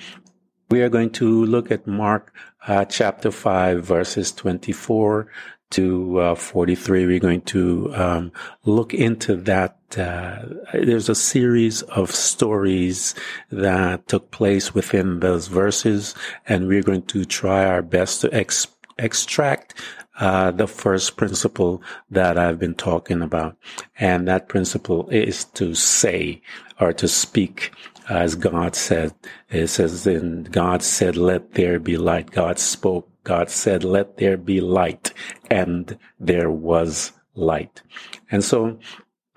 We 0.70 0.82
are 0.82 0.90
going 0.90 1.10
to 1.12 1.46
look 1.46 1.72
at 1.72 1.88
Mark 1.88 2.34
uh, 2.68 2.86
chapter 2.86 3.32
5, 3.32 3.84
verses 3.84 4.32
24 4.32 5.28
to 5.72 6.20
uh, 6.20 6.36
43. 6.36 7.08
We're 7.08 7.20
going 7.20 7.42
to 7.42 7.94
um, 7.96 8.32
look 8.66 8.94
into 8.94 9.36
that. 9.36 9.78
Uh, 9.98 10.44
there's 10.74 11.10
a 11.10 11.16
series 11.16 11.82
of 11.84 12.12
stories 12.12 13.16
that 13.52 14.08
took 14.08 14.32
place 14.32 14.74
within 14.74 15.20
those 15.20 15.48
verses, 15.48 16.14
and 16.48 16.68
we're 16.68 16.84
going 16.84 17.04
to 17.04 17.26
try 17.26 17.66
our 17.66 17.82
best 17.82 18.22
to 18.22 18.34
ex- 18.34 18.68
extract 18.98 19.74
uh, 20.20 20.52
the 20.52 20.68
first 20.68 21.18
principle 21.18 21.82
that 22.10 22.38
I've 22.38 22.60
been 22.60 22.76
talking 22.76 23.22
about. 23.22 23.58
And 24.00 24.28
that 24.28 24.50
principle 24.50 25.10
is 25.10 25.46
to 25.46 25.74
say 25.74 26.42
or 26.80 26.94
to 26.94 27.08
speak 27.08 27.72
as 28.10 28.36
God 28.36 28.76
said. 28.76 29.14
It 29.50 29.68
says 29.68 30.06
in 30.06 30.44
God 30.44 30.84
said, 30.84 31.16
let 31.16 31.54
there 31.54 31.80
be 31.80 31.98
light. 31.98 32.32
God 32.32 32.60
spoke. 32.60 33.08
God 33.24 33.50
said, 33.50 33.84
let 33.84 34.18
there 34.18 34.38
be 34.38 34.60
light. 34.60 35.14
And 35.50 35.98
there 36.20 36.50
was 36.50 37.14
light. 37.36 37.82
And 38.30 38.44
so, 38.44 38.80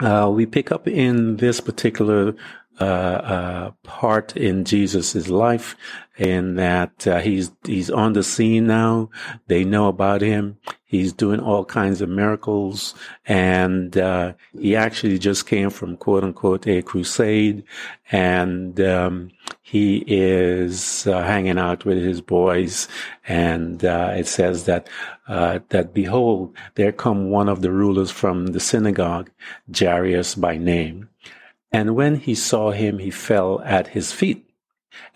uh, 0.01 0.31
we 0.35 0.45
pick 0.45 0.73
up 0.73 0.89
in 0.89 1.37
this 1.37 1.61
particular 1.61 2.35
part 2.79 4.37
in 4.37 4.65
Jesus's 4.65 5.29
life 5.29 5.77
in 6.17 6.55
that 6.55 7.07
uh, 7.07 7.21
he's 7.21 7.51
he's 7.65 7.91
on 7.91 8.13
the 8.13 8.23
scene 8.23 8.67
now. 8.67 9.11
They 9.49 9.65
know 9.65 9.89
about 9.89 10.21
him. 10.21 10.59
He's 10.85 11.13
doing 11.13 11.41
all 11.41 11.65
kinds 11.65 12.01
of 12.01 12.09
miracles, 12.09 12.95
and 13.27 13.97
uh, 13.99 14.35
he 14.57 14.77
actually 14.77 15.19
just 15.19 15.47
came 15.47 15.71
from 15.71 15.97
quote 15.97 16.23
unquote 16.23 16.69
a 16.69 16.83
crusade, 16.83 17.65
and 18.13 18.81
um, 18.81 19.33
he 19.61 20.05
is 20.07 21.07
uh, 21.09 21.23
hanging 21.25 21.59
out 21.59 21.85
with 21.85 21.99
his 21.99 22.21
boys, 22.21 22.87
and 23.27 23.85
uh, 23.85 24.13
it 24.17 24.29
says 24.29 24.65
that 24.65 24.89
uh, 25.27 25.59
that 25.71 25.95
behold, 25.95 26.55
there 26.77 26.93
come 26.93 27.31
one 27.31 27.49
of 27.49 27.61
the 27.61 27.73
rulers 27.73 28.13
from 28.13 28.49
the 28.49 28.61
synagogue, 28.61 29.31
Jairus 29.77 30.37
by 30.37 30.57
name, 30.59 31.09
and 31.75 31.97
when 31.97 32.15
he 32.21 32.37
saw 32.37 32.71
him, 32.71 33.01
he 33.01 33.11
fell 33.11 33.61
at 33.65 33.89
his 33.89 34.13
feet 34.13 34.49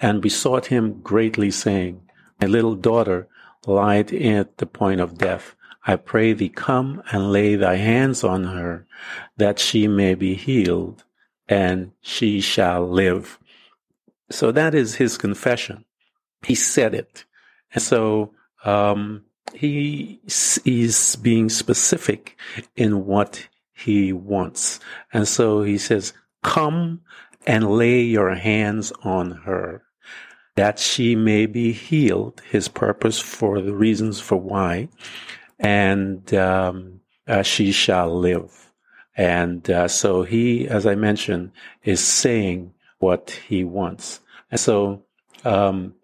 and 0.00 0.20
besought 0.20 0.66
him 0.66 1.00
greatly, 1.02 1.52
saying, 1.52 2.00
My 2.40 2.48
little 2.48 2.74
daughter 2.74 3.28
lieth 3.64 4.12
at 4.12 4.58
the 4.58 4.66
point 4.66 5.00
of 5.00 5.18
death. 5.18 5.54
I 5.86 5.94
pray 5.94 6.32
thee 6.32 6.48
come 6.48 7.00
and 7.12 7.30
lay 7.30 7.54
thy 7.54 7.76
hands 7.76 8.24
on 8.24 8.42
her, 8.42 8.88
that 9.36 9.60
she 9.60 9.86
may 9.86 10.16
be 10.16 10.34
healed, 10.34 11.04
and 11.48 11.92
she 12.00 12.40
shall 12.40 12.88
live. 12.88 13.38
So 14.28 14.50
that 14.50 14.74
is 14.74 14.96
his 14.96 15.16
confession. 15.16 15.84
He 16.42 16.56
said 16.56 16.92
it. 16.92 17.24
And 17.72 17.84
so 17.84 18.32
um, 18.64 19.26
he 19.54 20.20
is 20.26 21.16
being 21.22 21.50
specific 21.50 22.36
in 22.74 23.06
what 23.06 23.46
he 23.72 24.12
wants. 24.12 24.80
And 25.12 25.28
so 25.28 25.62
he 25.62 25.78
says, 25.78 26.14
Come 26.42 27.00
and 27.46 27.70
lay 27.70 28.02
your 28.02 28.34
hands 28.34 28.92
on 29.02 29.30
her 29.30 29.82
that 30.58 30.80
she 30.80 31.14
may 31.14 31.46
be 31.46 31.70
healed, 31.70 32.42
his 32.50 32.66
purpose 32.66 33.20
for 33.20 33.60
the 33.60 33.72
reasons 33.72 34.18
for 34.18 34.36
why, 34.36 34.88
and 35.60 36.34
um, 36.34 37.00
uh, 37.28 37.42
she 37.42 37.70
shall 37.70 38.18
live. 38.18 38.72
And 39.16 39.70
uh, 39.70 39.86
so 39.86 40.24
he, 40.24 40.66
as 40.66 40.84
I 40.84 40.96
mentioned, 40.96 41.52
is 41.84 42.02
saying 42.02 42.74
what 42.98 43.38
he 43.46 43.62
wants. 43.62 44.18
And 44.50 44.58
so, 44.58 45.04
um, 45.44 45.94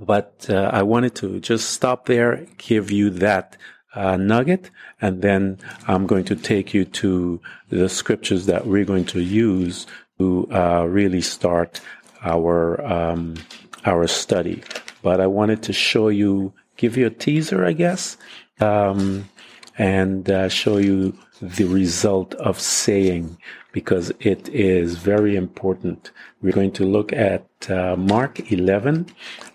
but 0.00 0.46
uh, 0.50 0.70
I 0.72 0.82
wanted 0.82 1.14
to 1.16 1.38
just 1.38 1.70
stop 1.70 2.06
there, 2.06 2.44
give 2.58 2.90
you 2.90 3.08
that 3.10 3.56
uh, 3.94 4.16
nugget, 4.16 4.70
and 5.00 5.22
then 5.22 5.58
I'm 5.86 6.06
going 6.06 6.24
to 6.24 6.36
take 6.36 6.72
you 6.74 6.84
to 6.84 7.40
the 7.68 7.88
scriptures 7.88 8.46
that 8.46 8.66
we're 8.66 8.84
going 8.84 9.04
to 9.06 9.20
use 9.20 9.86
to 10.18 10.48
uh, 10.52 10.84
really 10.88 11.20
start 11.20 11.80
our 12.22 12.80
um, 12.84 13.36
our 13.84 14.06
study. 14.06 14.62
But 15.02 15.20
I 15.20 15.26
wanted 15.26 15.62
to 15.64 15.72
show 15.72 16.08
you, 16.08 16.52
give 16.76 16.96
you 16.96 17.06
a 17.06 17.10
teaser, 17.10 17.64
I 17.64 17.72
guess, 17.72 18.16
um, 18.60 19.28
and 19.76 20.30
uh, 20.30 20.48
show 20.48 20.76
you 20.76 21.18
the 21.40 21.64
result 21.64 22.34
of 22.34 22.60
saying 22.60 23.36
because 23.72 24.12
it 24.20 24.48
is 24.48 24.96
very 24.96 25.34
important. 25.34 26.12
We're 26.40 26.52
going 26.52 26.72
to 26.72 26.84
look 26.84 27.12
at 27.12 27.46
uh, 27.68 27.96
Mark 27.96 28.52
11 28.52 29.06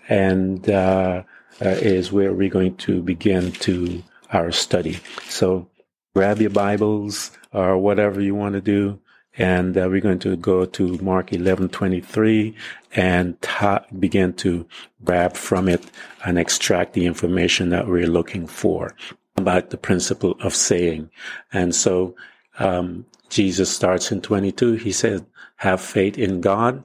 and 0.08 0.68
uh, 0.68 1.22
uh 1.60 1.68
is 1.68 2.12
where 2.12 2.32
we're 2.32 2.50
going 2.50 2.76
to 2.76 3.02
begin 3.02 3.52
to 3.52 4.02
our 4.32 4.52
study. 4.52 4.98
So 5.28 5.68
grab 6.14 6.40
your 6.40 6.50
Bibles 6.50 7.30
or 7.52 7.78
whatever 7.78 8.20
you 8.20 8.34
want 8.34 8.54
to 8.54 8.60
do 8.60 9.00
and 9.38 9.78
uh, 9.78 9.86
we're 9.88 10.00
going 10.00 10.18
to 10.18 10.36
go 10.36 10.64
to 10.66 10.98
Mark 10.98 11.30
11:23 11.30 12.54
and 12.94 13.40
ta- 13.40 13.84
begin 13.98 14.32
to 14.34 14.66
grab 15.04 15.34
from 15.34 15.68
it 15.68 15.84
and 16.24 16.38
extract 16.38 16.92
the 16.92 17.06
information 17.06 17.70
that 17.70 17.86
we're 17.86 18.08
looking 18.08 18.46
for 18.46 18.94
about 19.36 19.70
the 19.70 19.76
principle 19.76 20.36
of 20.40 20.54
saying. 20.54 21.08
And 21.52 21.74
so 21.74 22.16
um, 22.58 23.06
Jesus 23.30 23.70
starts 23.70 24.10
in 24.10 24.20
22. 24.20 24.74
He 24.74 24.92
said, 24.92 25.24
"Have 25.56 25.80
faith 25.80 26.18
in 26.18 26.40
God," 26.40 26.82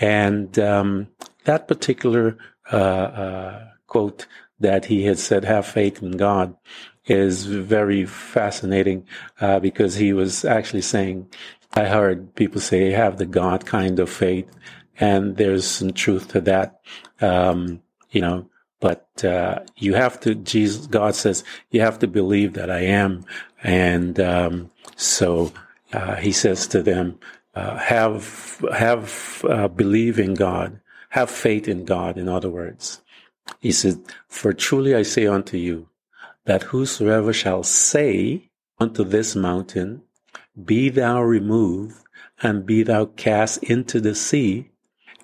and 0.00 0.58
um, 0.58 1.06
that 1.44 1.68
particular 1.68 2.36
uh, 2.72 2.76
uh, 2.76 3.68
quote 3.86 4.26
that 4.62 4.86
he 4.86 5.04
had 5.04 5.18
said, 5.18 5.44
"Have 5.44 5.66
faith 5.66 6.02
in 6.02 6.12
God." 6.12 6.56
is 7.06 7.46
very 7.46 8.06
fascinating 8.06 9.04
uh, 9.40 9.58
because 9.58 9.96
he 9.96 10.12
was 10.12 10.44
actually 10.44 10.82
saying 10.82 11.26
I 11.74 11.84
heard 11.86 12.34
people 12.34 12.60
say 12.60 12.90
have 12.90 13.16
the 13.16 13.26
God 13.26 13.64
kind 13.64 13.98
of 13.98 14.10
faith, 14.10 14.48
and 15.00 15.36
there's 15.36 15.66
some 15.66 15.92
truth 15.92 16.28
to 16.28 16.40
that. 16.42 16.80
Um, 17.20 17.82
you 18.10 18.20
know, 18.20 18.48
but 18.78 19.24
uh, 19.24 19.60
you 19.76 19.94
have 19.94 20.20
to. 20.20 20.34
Jesus, 20.34 20.86
God 20.86 21.14
says 21.14 21.44
you 21.70 21.80
have 21.80 21.98
to 22.00 22.06
believe 22.06 22.52
that 22.54 22.70
I 22.70 22.80
am, 22.80 23.24
and 23.62 24.20
um, 24.20 24.70
so 24.96 25.52
uh, 25.94 26.16
He 26.16 26.32
says 26.32 26.66
to 26.68 26.82
them, 26.82 27.18
uh, 27.54 27.78
have 27.78 28.62
have 28.74 29.44
uh, 29.48 29.68
believe 29.68 30.18
in 30.18 30.34
God, 30.34 30.78
have 31.10 31.30
faith 31.30 31.68
in 31.68 31.86
God. 31.86 32.18
In 32.18 32.28
other 32.28 32.50
words, 32.50 33.00
He 33.58 33.72
said, 33.72 34.00
"For 34.28 34.52
truly 34.52 34.94
I 34.94 35.02
say 35.02 35.26
unto 35.26 35.56
you, 35.56 35.88
that 36.44 36.64
whosoever 36.64 37.32
shall 37.32 37.62
say 37.62 38.50
unto 38.78 39.04
this 39.04 39.34
mountain." 39.34 40.02
Be 40.64 40.90
thou 40.90 41.22
removed, 41.22 41.96
and 42.42 42.66
be 42.66 42.82
thou 42.82 43.06
cast 43.06 43.62
into 43.62 44.00
the 44.00 44.14
sea, 44.14 44.70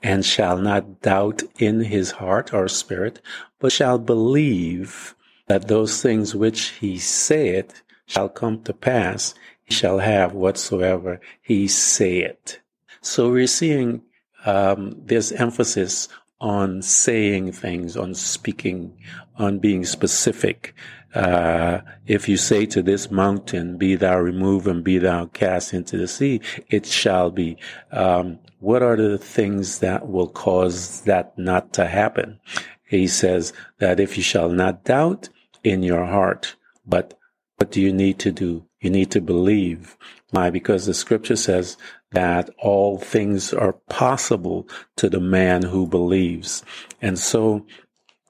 and 0.02 0.24
shall 0.24 0.56
not 0.56 1.02
doubt 1.02 1.42
in 1.58 1.80
his 1.80 2.12
heart 2.12 2.54
or 2.54 2.66
spirit, 2.68 3.20
but 3.58 3.72
shall 3.72 3.98
believe 3.98 5.14
that 5.48 5.68
those 5.68 6.00
things 6.00 6.34
which 6.34 6.70
he 6.80 6.98
saith 6.98 7.82
shall 8.06 8.28
come 8.28 8.62
to 8.62 8.72
pass, 8.72 9.34
he 9.64 9.74
shall 9.74 9.98
have 9.98 10.32
whatsoever 10.32 11.20
he 11.42 11.68
saith. 11.68 12.58
So 13.00 13.30
we're 13.30 13.46
seeing 13.46 14.02
um, 14.46 14.94
this 15.04 15.30
emphasis 15.32 16.08
on 16.40 16.82
saying 16.82 17.52
things, 17.52 17.96
on 17.96 18.14
speaking, 18.14 18.96
on 19.36 19.58
being 19.58 19.84
specific, 19.84 20.74
uh, 21.14 21.80
if 22.06 22.28
you 22.28 22.36
say 22.36 22.66
to 22.66 22.82
this 22.82 23.10
mountain, 23.10 23.76
be 23.78 23.94
thou 23.94 24.18
removed 24.18 24.66
and 24.66 24.84
be 24.84 24.98
thou 24.98 25.26
cast 25.26 25.72
into 25.72 25.96
the 25.96 26.06
sea, 26.06 26.40
it 26.68 26.86
shall 26.86 27.30
be. 27.30 27.56
Um, 27.90 28.38
what 28.60 28.82
are 28.82 28.96
the 28.96 29.18
things 29.18 29.78
that 29.78 30.08
will 30.08 30.28
cause 30.28 31.00
that 31.02 31.36
not 31.38 31.72
to 31.74 31.86
happen? 31.86 32.40
He 32.84 33.06
says 33.06 33.52
that 33.78 34.00
if 34.00 34.16
you 34.16 34.22
shall 34.22 34.48
not 34.48 34.84
doubt 34.84 35.28
in 35.64 35.82
your 35.82 36.04
heart, 36.06 36.56
but 36.86 37.14
what 37.56 37.70
do 37.70 37.80
you 37.80 37.92
need 37.92 38.18
to 38.20 38.32
do? 38.32 38.66
You 38.80 38.90
need 38.90 39.10
to 39.12 39.20
believe. 39.20 39.96
Why? 40.30 40.50
Because 40.50 40.86
the 40.86 40.94
scripture 40.94 41.36
says 41.36 41.76
that 42.12 42.50
all 42.58 42.98
things 42.98 43.52
are 43.52 43.74
possible 43.88 44.68
to 44.96 45.08
the 45.08 45.20
man 45.20 45.62
who 45.62 45.86
believes. 45.86 46.64
And 47.02 47.18
so 47.18 47.66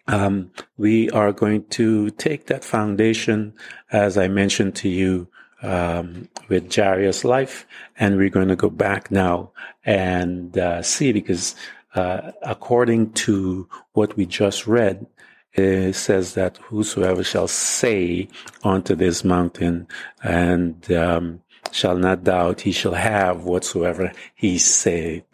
um, 0.09 0.51
we 0.77 1.11
are 1.11 1.33
going 1.33 1.65
to 1.67 2.11
take 2.11 2.47
that 2.47 2.65
foundation, 2.65 3.55
as 3.93 4.19
I 4.19 4.29
mentioned 4.29 4.75
to 4.77 4.89
you, 4.89 5.29
um, 5.63 6.29
with 6.49 6.75
Jairus' 6.75 7.25
life, 7.25 7.67
and 7.99 8.17
we're 8.17 8.31
going 8.31 8.49
to 8.49 8.57
go 8.57 8.71
back 8.71 9.11
now 9.11 9.51
and 9.85 10.57
uh, 10.57 10.83
see 10.83 11.13
because 11.13 11.55
uh, 11.95 12.33
according 12.43 13.13
to 13.13 13.69
what 13.93 14.17
we 14.17 14.25
just 14.25 14.67
read, 14.67 15.07
it 15.55 15.95
says 15.95 16.35
that 16.35 16.59
whosoever 16.59 17.25
shall 17.25 17.49
say 17.49 18.29
unto 18.63 18.95
this 18.95 19.25
mountain 19.25 19.89
and 20.23 20.91
um, 20.93 21.43
shall 21.73 21.97
not 21.97 22.25
doubt, 22.25 22.63
he 22.63 22.73
shall 22.73 22.95
have 22.95 23.45
whatsoever 23.45 24.13
he 24.35 24.59
said. 24.59 25.25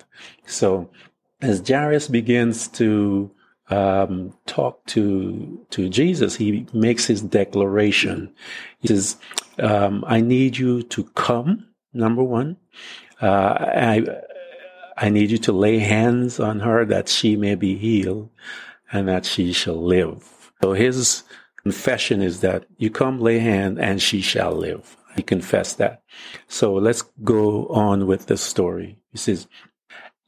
So 0.46 0.90
as 1.40 1.66
Jairus 1.66 2.08
begins 2.08 2.68
to 2.68 3.30
um, 3.70 4.34
talk 4.46 4.84
to 4.86 5.66
to 5.70 5.88
Jesus, 5.88 6.36
he 6.36 6.66
makes 6.72 7.06
his 7.06 7.22
declaration. 7.22 8.32
He 8.80 8.88
says, 8.88 9.16
um, 9.58 10.04
"I 10.06 10.20
need 10.20 10.56
you 10.56 10.82
to 10.84 11.04
come. 11.14 11.66
Number 11.92 12.22
one, 12.22 12.56
uh, 13.22 13.56
I 13.58 14.06
I 14.96 15.08
need 15.08 15.30
you 15.30 15.38
to 15.38 15.52
lay 15.52 15.78
hands 15.78 16.38
on 16.40 16.60
her 16.60 16.84
that 16.84 17.08
she 17.08 17.36
may 17.36 17.54
be 17.54 17.76
healed, 17.76 18.30
and 18.92 19.08
that 19.08 19.24
she 19.24 19.52
shall 19.52 19.82
live." 19.82 20.52
So 20.62 20.72
his 20.72 21.24
confession 21.62 22.22
is 22.22 22.40
that 22.40 22.66
you 22.76 22.90
come, 22.90 23.18
lay 23.18 23.38
hand, 23.38 23.78
and 23.78 24.00
she 24.00 24.20
shall 24.20 24.52
live. 24.52 24.96
He 25.14 25.22
confessed 25.22 25.78
that. 25.78 26.02
So 26.48 26.74
let's 26.74 27.02
go 27.22 27.66
on 27.68 28.06
with 28.06 28.26
the 28.26 28.36
story. 28.36 28.98
He 29.12 29.18
says, 29.18 29.46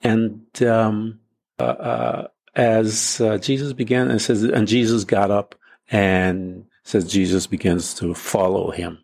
and 0.03 0.47
um, 0.63 1.21
uh, 1.59 1.63
uh, 1.63 2.27
as 2.55 3.21
uh, 3.21 3.39
Jesus 3.39 3.73
began 3.73 4.11
and 4.11 4.21
says, 4.21 4.43
and 4.43 4.69
Jesus 4.69 5.05
got 5.05 5.31
up 5.31 5.55
and 5.91 6.67
says 6.85 7.11
Jesus 7.11 7.47
begins 7.47 7.95
to 7.95 8.15
follow 8.15 8.71
him. 8.71 8.99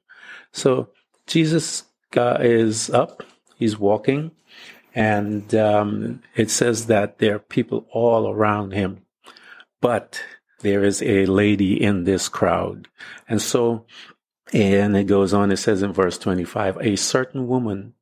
So 0.52 0.90
Jesus 1.26 1.84
is 2.14 2.90
up, 2.90 3.22
he's 3.56 3.78
walking, 3.78 4.30
and 4.94 5.54
um, 5.54 6.22
it 6.36 6.50
says 6.50 6.86
that 6.86 7.18
there 7.18 7.36
are 7.36 7.40
people 7.40 7.86
all 7.90 8.30
around 8.30 8.72
him, 8.72 9.02
but 9.80 10.22
there 10.60 10.84
is 10.84 11.02
a 11.02 11.26
lady 11.26 11.82
in 11.82 12.04
this 12.04 12.28
crowd. 12.28 12.88
And 13.28 13.40
so, 13.40 13.86
and 14.52 14.96
it 14.96 15.04
goes 15.04 15.32
on, 15.32 15.50
it 15.50 15.56
says 15.56 15.82
in 15.82 15.92
verse 15.92 16.18
25, 16.18 16.78
a 16.78 16.96
certain 16.96 17.46
woman 17.46 17.94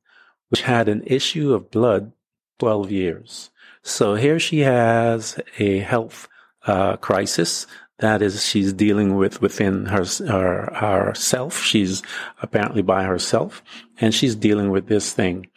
which 0.48 0.62
had 0.62 0.88
an 0.88 1.02
issue 1.06 1.52
of 1.52 1.70
blood 1.70 2.12
12 2.58 2.90
years 2.90 3.50
so 3.82 4.14
here 4.14 4.38
she 4.38 4.60
has 4.60 5.38
a 5.58 5.78
health 5.78 6.28
uh, 6.66 6.96
crisis. 6.96 7.66
That 7.98 8.22
is, 8.22 8.44
she's 8.44 8.72
dealing 8.72 9.16
with 9.16 9.42
within 9.42 9.86
her, 9.86 10.04
her 10.26 10.72
herself. 10.74 11.62
She's 11.62 12.02
apparently 12.42 12.82
by 12.82 13.04
herself, 13.04 13.62
and 14.00 14.14
she's 14.14 14.34
dealing 14.34 14.70
with 14.70 14.86
this 14.86 15.12
thing. 15.12 15.48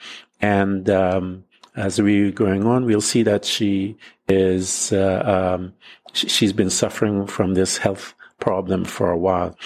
And 0.42 0.90
um, 0.90 1.46
as 1.76 2.02
we're 2.02 2.32
going 2.32 2.66
on, 2.66 2.86
we'll 2.86 3.02
see 3.02 3.24
that 3.24 3.46
she 3.46 3.98
is 4.28 4.92
uh, 4.92 5.56
um, 5.56 5.74
she's 6.14 6.54
been 6.54 6.70
suffering 6.70 7.28
from 7.28 7.54
this 7.54 7.78
health 7.78 8.14
problem 8.40 8.84
for 8.84 9.10
a 9.10 9.18
while, 9.18 9.58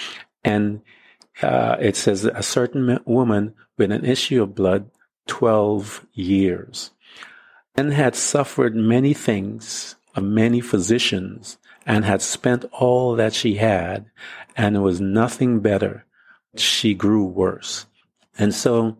and 0.44 0.80
uh, 1.42 1.76
it 1.80 1.96
says 1.96 2.24
a 2.24 2.42
certain 2.42 2.98
woman 3.04 3.54
with 3.76 3.92
an 3.92 4.04
issue 4.04 4.42
of 4.42 4.54
blood, 4.54 4.90
twelve 5.26 6.06
years, 6.12 6.90
and 7.76 7.92
had 7.92 8.14
suffered 8.16 8.74
many 8.74 9.14
things 9.14 9.96
of 10.14 10.24
many 10.24 10.60
physicians, 10.60 11.58
and 11.86 12.04
had 12.04 12.22
spent 12.22 12.64
all 12.72 13.14
that 13.14 13.34
she 13.34 13.54
had, 13.54 14.06
and 14.56 14.82
was 14.82 15.00
nothing 15.00 15.60
better. 15.60 16.04
She 16.56 16.94
grew 16.94 17.24
worse, 17.24 17.86
and 18.38 18.54
so 18.54 18.96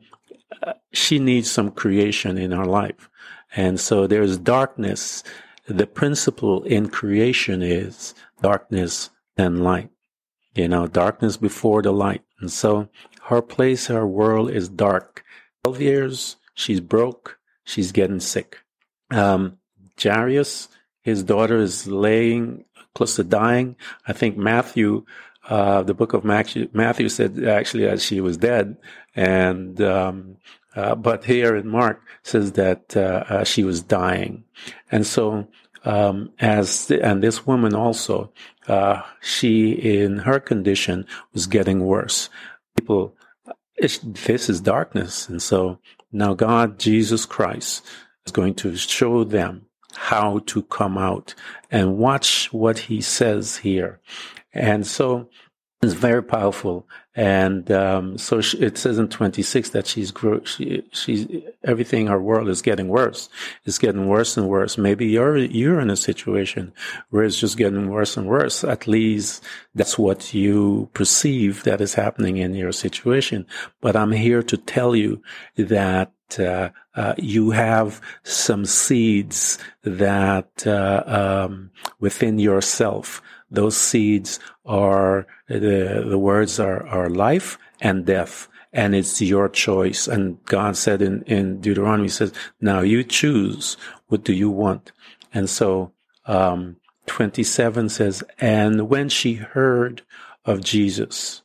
she 0.92 1.18
needs 1.18 1.51
some 1.51 1.70
creation 1.70 2.38
in 2.38 2.53
her 2.53 2.64
life. 2.64 3.11
And 3.57 3.81
so 3.81 4.07
there's 4.07 4.38
darkness. 4.38 5.24
The 5.66 5.87
principle 5.87 6.62
in 6.64 6.88
creation 6.88 7.62
is 7.62 8.14
darkness 8.42 9.11
and 9.37 9.62
light. 9.62 9.90
You 10.58 10.66
know, 10.66 10.88
darkness 10.88 11.36
before 11.36 11.82
the 11.82 11.92
light. 11.92 12.22
And 12.40 12.50
so 12.50 12.88
her 13.26 13.40
place, 13.40 13.86
her 13.86 14.04
world 14.04 14.50
is 14.50 14.68
dark. 14.68 15.24
12 15.62 15.80
years, 15.80 16.36
she's 16.54 16.80
broke, 16.80 17.38
she's 17.62 17.92
getting 17.92 18.18
sick. 18.18 18.58
Um, 19.10 19.58
Jairus, 20.02 20.68
his 21.00 21.22
daughter 21.22 21.58
is 21.58 21.86
laying 21.86 22.64
close 22.92 23.14
to 23.16 23.24
dying. 23.24 23.76
I 24.08 24.12
think 24.12 24.36
Matthew 24.36 25.04
uh, 25.48 25.82
the 25.82 25.94
book 25.94 26.12
of 26.12 26.24
Matthew, 26.24 26.68
Matthew, 26.72 27.08
said 27.08 27.42
actually 27.44 27.86
that 27.86 28.02
she 28.02 28.20
was 28.20 28.36
dead, 28.36 28.76
and 29.16 29.80
um, 29.80 30.36
uh, 30.76 30.94
but 30.94 31.24
here 31.24 31.56
in 31.56 31.66
Mark 31.68 32.02
says 32.22 32.52
that 32.52 32.94
uh, 32.94 33.24
uh 33.28 33.44
she 33.44 33.64
was 33.64 33.80
dying, 33.82 34.44
and 34.92 35.06
so 35.06 35.48
um, 35.86 36.32
as 36.38 36.90
and 36.90 37.22
this 37.22 37.46
woman 37.46 37.74
also, 37.74 38.30
uh, 38.68 39.02
she 39.20 39.72
in 39.72 40.18
her 40.18 40.40
condition 40.40 41.07
was 41.33 41.46
getting 41.46 41.85
worse. 41.85 42.28
People, 42.76 43.14
this 43.78 44.48
is 44.48 44.61
darkness, 44.61 45.28
and 45.28 45.42
so 45.42 45.78
now 46.12 46.35
God, 46.35 46.78
Jesus 46.78 47.26
Christ, 47.26 47.85
is 48.26 48.33
going 48.33 48.54
to 48.57 48.76
show 48.76 49.24
them 49.24 49.66
how 49.94 50.40
to 50.46 50.62
come 50.62 50.96
out 50.98 51.35
and 51.70 51.98
watch 51.98 52.52
what 52.52 52.78
he 52.78 53.00
says 53.00 53.59
here. 53.59 54.00
And 54.52 54.87
so 54.87 55.28
it's 55.83 55.92
very 55.92 56.22
powerful. 56.22 56.87
And 57.18 57.68
um, 57.72 58.16
so 58.16 58.40
she, 58.40 58.59
it 58.59 58.78
says 58.78 58.96
in 58.96 59.09
26 59.09 59.70
that 59.70 59.88
she's 59.88 60.12
she, 60.44 60.85
she's 60.92 61.26
everything 61.64 62.07
her 62.07 62.22
world 62.22 62.48
is 62.48 62.62
getting 62.62 62.87
worse. 62.87 63.28
It's 63.64 63.78
getting 63.78 64.07
worse 64.07 64.37
and 64.37 64.46
worse. 64.48 64.78
Maybe 64.78 65.09
you're 65.09 65.37
you're 65.37 65.81
in 65.81 65.90
a 65.90 65.96
situation 65.96 66.72
where 67.11 67.24
it's 67.24 67.40
just 67.40 67.57
getting 67.57 67.90
worse 67.90 68.16
and 68.16 68.28
worse. 68.28 68.62
At 68.62 68.87
least 68.87 69.42
that's 69.74 69.98
what 69.98 70.33
you 70.33 70.90
perceive 70.94 71.64
that 71.64 71.81
is 71.81 71.94
happening 71.94 72.37
in 72.37 72.54
your 72.54 72.70
situation. 72.70 73.46
But 73.81 73.96
I'm 73.96 74.12
here 74.12 74.44
to 74.44 74.57
tell 74.57 74.94
you 74.94 75.20
that 75.57 76.12
uh, 76.38 76.68
uh, 76.94 77.14
you 77.18 77.50
have 77.50 78.00
some 78.22 78.64
seeds 78.64 79.59
that 79.83 80.64
uh, 80.68 81.02
um, 81.48 81.72
within 81.98 82.38
yourself 82.38 83.20
those 83.50 83.76
seeds 83.76 84.38
are 84.66 85.26
the 85.48 86.04
the 86.08 86.18
words 86.18 86.61
are 86.61 86.87
are 86.87 87.08
life 87.08 87.58
and 87.80 88.04
death 88.04 88.48
and 88.72 88.94
it's 88.94 89.20
your 89.20 89.48
choice. 89.48 90.06
And 90.06 90.42
god 90.44 90.76
said 90.76 91.02
in 91.02 91.22
in 91.22 91.61
deuteronomy 91.61 92.08
says 92.08 92.32
now 92.61 92.80
you 92.80 93.02
choose 93.04 93.76
what 94.08 94.24
do 94.24 94.32
you 94.32 94.50
want. 94.50 94.92
And 95.32 95.48
so 95.48 95.92
um 96.26 96.76
27 97.06 97.88
says 97.88 98.22
and 98.38 98.88
when 98.88 99.08
she 99.08 99.34
heard 99.34 100.02
of 100.44 100.62
jesus. 100.62 101.42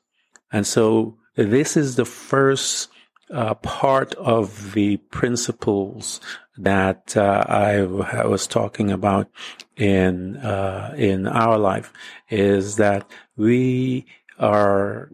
And 0.51 0.67
so 0.67 1.17
this 1.35 1.75
is 1.77 1.95
the 1.95 2.05
first 2.05 2.89
uh, 3.31 3.53
part 3.55 4.13
of 4.15 4.73
the 4.73 4.97
principles 4.97 6.19
that 6.57 7.15
uh, 7.17 7.43
I, 7.47 7.77
I, 7.77 8.25
was 8.25 8.45
talking 8.45 8.91
about 8.91 9.27
in 9.75 10.37
uh, 10.37 10.93
in 10.95 11.27
our 11.27 11.57
life 11.57 11.91
is 12.29 12.75
that 12.75 13.09
we 13.35 14.05
are 14.37 15.09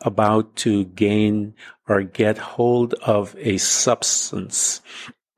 about 0.00 0.54
to 0.56 0.84
gain 0.84 1.54
or 1.88 2.02
get 2.02 2.38
hold 2.38 2.94
of 2.94 3.34
a 3.38 3.56
substance 3.56 4.80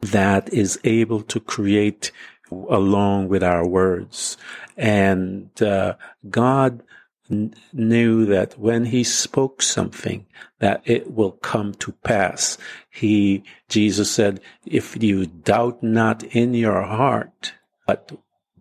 that 0.01 0.53
is 0.53 0.79
able 0.85 1.23
to 1.23 1.41
create 1.41 2.13
along 2.51 3.29
with 3.29 3.43
our 3.43 3.67
words. 3.67 4.37
And 4.77 5.51
uh, 5.63 5.95
God 6.29 6.83
knew 7.31 8.25
that 8.27 8.59
when 8.59 8.87
he 8.87 9.03
spoke 9.05 9.63
something 9.63 10.27
that 10.59 10.83
it 10.85 11.13
will 11.13 11.33
come 11.33 11.75
to 11.75 11.93
pass. 11.93 12.59
He 12.91 13.43
jesus 13.69 14.11
said 14.11 14.41
if 14.65 15.03
you 15.03 15.27
doubt 15.27 15.83
not 15.83 16.23
in 16.25 16.55
your 16.55 16.83
heart 16.83 17.55
but 17.87 18.13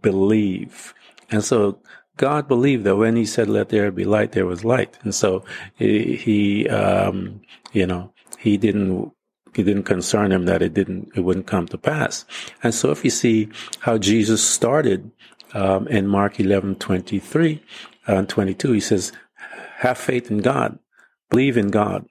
believe. 0.02 0.94
And 1.32 1.44
so 1.44 1.80
god 2.18 2.48
believed 2.48 2.84
that 2.86 2.96
when 2.96 3.16
he 3.16 3.26
said 3.26 3.50
let 3.50 3.70
there 3.70 3.92
be 3.92 4.06
light 4.06 4.32
there 4.32 4.46
was 4.46 4.66
light. 4.66 4.98
And 5.04 5.14
so 5.14 5.44
he, 5.76 6.68
um, 6.70 7.42
you 7.72 7.86
know 7.86 8.12
he 8.40 8.58
didn't 8.58 9.12
it 9.54 9.64
didn't 9.64 9.84
concern 9.84 10.34
him 10.34 10.46
that 10.46 10.62
it 10.62 10.74
didn't 10.74 11.12
it 11.16 11.22
wouldn't 11.22 11.48
come 11.48 11.68
to 11.68 11.78
pass. 11.78 12.26
And 12.64 12.74
so 12.74 12.92
if 12.92 13.04
you 13.04 13.12
see 13.12 13.50
how 13.80 13.98
jesus 13.98 14.44
started 14.44 15.12
um, 15.54 15.88
in 15.88 16.08
mark 16.08 16.40
11 16.40 16.76
23 16.76 17.64
uh, 18.08 18.24
22, 18.24 18.72
he 18.74 18.80
says, 18.80 19.12
have 19.78 19.98
faith 19.98 20.32
in 20.32 20.40
God, 20.40 20.80
believe 21.30 21.58
in 21.58 21.70
God, 21.70 22.06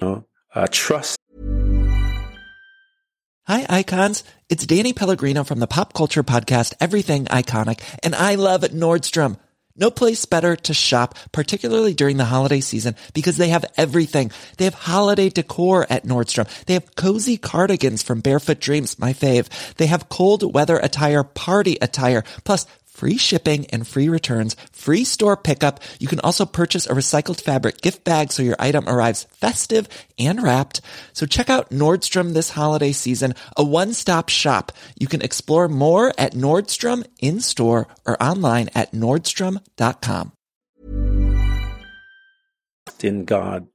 you 0.00 0.06
know, 0.06 0.24
uh, 0.54 0.66
trust. 0.70 1.18
Hi, 3.46 3.66
icons. 3.68 4.24
It's 4.48 4.66
Danny 4.66 4.94
Pellegrino 4.94 5.44
from 5.44 5.58
the 5.58 5.66
pop 5.66 5.92
culture 5.92 6.22
podcast, 6.22 6.72
Everything 6.80 7.26
Iconic, 7.26 7.80
and 8.02 8.14
I 8.14 8.36
love 8.36 8.62
Nordstrom. 8.62 9.36
No 9.76 9.90
place 9.90 10.24
better 10.24 10.54
to 10.54 10.72
shop, 10.72 11.16
particularly 11.32 11.94
during 11.94 12.16
the 12.16 12.26
holiday 12.26 12.60
season, 12.60 12.94
because 13.12 13.36
they 13.38 13.48
have 13.48 13.64
everything. 13.76 14.30
They 14.56 14.66
have 14.66 14.74
holiday 14.74 15.30
decor 15.30 15.84
at 15.90 16.04
Nordstrom. 16.04 16.48
They 16.66 16.74
have 16.74 16.94
cozy 16.94 17.36
cardigans 17.36 18.02
from 18.02 18.20
Barefoot 18.20 18.60
Dreams, 18.60 19.00
my 19.00 19.12
fave. 19.12 19.48
They 19.74 19.86
have 19.86 20.08
cold 20.08 20.54
weather 20.54 20.78
attire, 20.78 21.24
party 21.24 21.76
attire, 21.82 22.22
plus 22.44 22.66
free 22.94 23.18
shipping 23.18 23.66
and 23.66 23.86
free 23.86 24.08
returns, 24.08 24.56
free 24.72 25.04
store 25.04 25.36
pickup. 25.36 25.80
You 25.98 26.08
can 26.08 26.20
also 26.20 26.46
purchase 26.46 26.86
a 26.86 26.94
recycled 26.94 27.40
fabric 27.40 27.80
gift 27.80 28.04
bag 28.04 28.32
so 28.32 28.42
your 28.42 28.56
item 28.58 28.88
arrives 28.88 29.24
festive 29.32 29.88
and 30.18 30.42
wrapped. 30.42 30.80
So 31.12 31.26
check 31.26 31.50
out 31.50 31.70
Nordstrom 31.70 32.32
this 32.32 32.50
holiday 32.50 32.92
season, 32.92 33.34
a 33.56 33.64
one-stop 33.64 34.28
shop. 34.28 34.72
You 34.98 35.08
can 35.08 35.22
explore 35.22 35.68
more 35.68 36.12
at 36.16 36.32
Nordstrom 36.32 37.04
in 37.20 37.40
store 37.40 37.88
or 38.06 38.22
online 38.22 38.70
at 38.74 38.92
nordstrom.com. 38.92 40.32
In 43.02 43.24
God. 43.26 43.66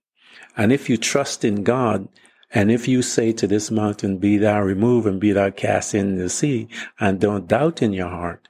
And 0.57 0.73
if 0.73 0.89
you 0.89 0.97
trust 0.97 1.45
in 1.45 1.63
God, 1.63 2.07
and 2.51 2.71
if 2.71 2.87
you 2.87 3.03
say 3.03 3.31
to 3.33 3.45
this 3.45 3.69
mountain, 3.69 4.17
be 4.17 4.37
thou 4.37 4.61
removed 4.61 5.05
and 5.05 5.19
be 5.19 5.31
thou 5.33 5.51
cast 5.51 5.93
in 5.93 6.17
the 6.17 6.29
sea, 6.29 6.67
and 6.99 7.19
don't 7.19 7.47
doubt 7.47 7.83
in 7.83 7.93
your 7.93 8.09
heart, 8.09 8.47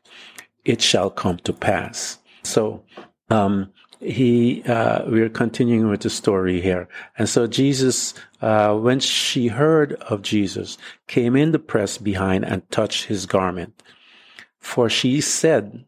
it 0.70 0.82
shall 0.82 1.10
come 1.10 1.38
to 1.40 1.54
pass. 1.54 2.20
So, 2.44 2.84
um, 3.30 3.72
he, 4.00 4.64
uh, 4.64 5.04
we're 5.08 5.30
continuing 5.30 5.90
with 5.90 6.02
the 6.02 6.10
story 6.10 6.62
here. 6.62 6.88
And 7.18 7.28
so 7.28 7.48
Jesus, 7.48 8.14
uh, 8.42 8.74
when 8.76 9.00
she 9.00 9.48
heard 9.48 9.94
of 9.94 10.22
Jesus, 10.22 10.78
came 11.08 11.36
in 11.36 11.52
the 11.52 11.60
press 11.60 11.98
behind 11.98 12.46
and 12.46 12.70
touched 12.72 13.06
his 13.06 13.26
garment. 13.26 13.84
For 14.60 14.90
she 14.90 15.20
said, 15.22 15.86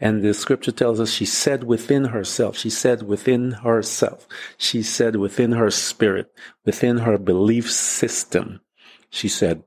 and 0.00 0.22
the 0.22 0.34
scripture 0.34 0.72
tells 0.72 1.00
us 1.00 1.10
she 1.10 1.24
said 1.24 1.64
within 1.64 2.04
herself, 2.06 2.56
she 2.56 2.70
said 2.70 3.02
within 3.02 3.52
herself, 3.52 4.28
she 4.58 4.82
said 4.82 5.16
within 5.16 5.52
her 5.52 5.70
spirit, 5.70 6.32
within 6.64 6.98
her 6.98 7.18
belief 7.18 7.70
system, 7.70 8.60
she 9.10 9.28
said, 9.28 9.64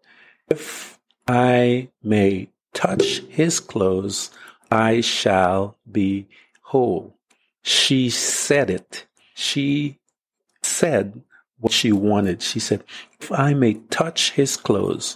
if 0.49 0.99
I 1.27 1.89
may 2.03 2.49
touch 2.73 3.21
his 3.29 3.59
clothes, 3.59 4.31
I 4.71 5.01
shall 5.01 5.77
be 5.89 6.27
whole. 6.61 7.15
She 7.61 8.09
said 8.09 8.69
it. 8.69 9.05
She 9.33 9.99
said 10.61 11.21
what 11.59 11.73
she 11.73 11.91
wanted. 11.91 12.41
She 12.41 12.59
said, 12.59 12.83
If 13.19 13.31
I 13.31 13.53
may 13.53 13.75
touch 13.89 14.31
his 14.31 14.57
clothes, 14.57 15.15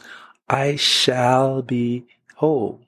I 0.49 0.75
shall 0.75 1.61
be 1.61 2.05
whole. 2.35 2.81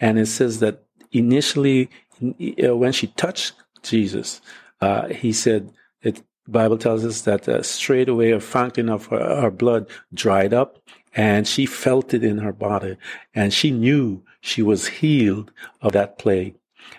And 0.00 0.18
it 0.18 0.26
says 0.26 0.60
that 0.60 0.82
initially, 1.12 1.90
uh, 2.22 2.76
when 2.76 2.92
she 2.92 3.08
touched 3.08 3.54
Jesus, 3.82 4.40
uh, 4.80 5.08
he 5.08 5.32
said, 5.32 5.70
it, 6.02 6.22
Bible 6.48 6.78
tells 6.78 7.04
us 7.04 7.22
that 7.22 7.48
uh, 7.48 7.62
straight 7.62 8.08
away 8.08 8.32
a 8.32 8.40
fountain 8.40 8.88
of 8.88 9.06
her, 9.06 9.40
her 9.40 9.50
blood 9.50 9.88
dried 10.14 10.54
up 10.54 10.78
and 11.16 11.48
she 11.48 11.64
felt 11.64 12.12
it 12.12 12.22
in 12.22 12.38
her 12.38 12.52
body 12.52 12.96
and 13.34 13.52
she 13.52 13.70
knew 13.70 14.22
she 14.40 14.62
was 14.62 14.86
healed 14.86 15.50
of 15.80 15.92
that 15.92 16.18
plague. 16.18 16.54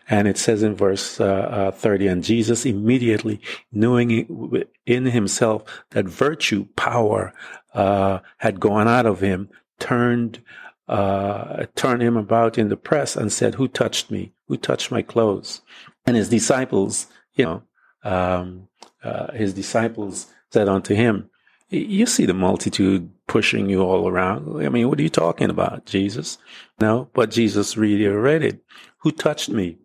And 0.09 0.27
it 0.27 0.37
says 0.37 0.63
in 0.63 0.75
verse 0.75 1.21
uh, 1.21 1.25
uh, 1.25 1.71
30, 1.71 2.07
and 2.07 2.23
Jesus 2.23 2.65
immediately 2.65 3.39
knowing 3.71 4.65
in 4.85 5.05
himself 5.05 5.63
that 5.91 6.05
virtue, 6.05 6.67
power, 6.75 7.31
uh, 7.73 8.19
had 8.39 8.59
gone 8.59 8.87
out 8.87 9.05
of 9.05 9.21
him, 9.21 9.49
turned, 9.79 10.41
uh, 10.89 11.67
turned 11.75 12.01
him 12.01 12.17
about 12.17 12.57
in 12.57 12.67
the 12.67 12.75
press 12.75 13.15
and 13.15 13.31
said, 13.31 13.55
who 13.55 13.67
touched 13.67 14.11
me? 14.11 14.33
Who 14.47 14.57
touched 14.57 14.91
my 14.91 15.03
clothes? 15.03 15.61
And 16.05 16.17
his 16.17 16.27
disciples, 16.27 17.07
you 17.35 17.45
know, 17.45 17.63
um, 18.03 18.67
uh, 19.03 19.31
his 19.31 19.53
disciples 19.53 20.27
said 20.51 20.67
unto 20.67 20.95
him, 20.95 21.29
you 21.69 22.05
see 22.05 22.25
the 22.25 22.33
multitude 22.33 23.09
pushing 23.27 23.69
you 23.69 23.81
all 23.81 24.07
around. 24.07 24.65
I 24.65 24.69
mean, 24.69 24.89
what 24.89 24.99
are 24.99 25.03
you 25.03 25.09
talking 25.09 25.49
about, 25.49 25.85
Jesus? 25.85 26.37
No, 26.79 27.09
but 27.13 27.31
Jesus 27.31 27.77
reiterated, 27.77 28.61
who 28.99 29.11
touched 29.11 29.49
me? 29.49 29.77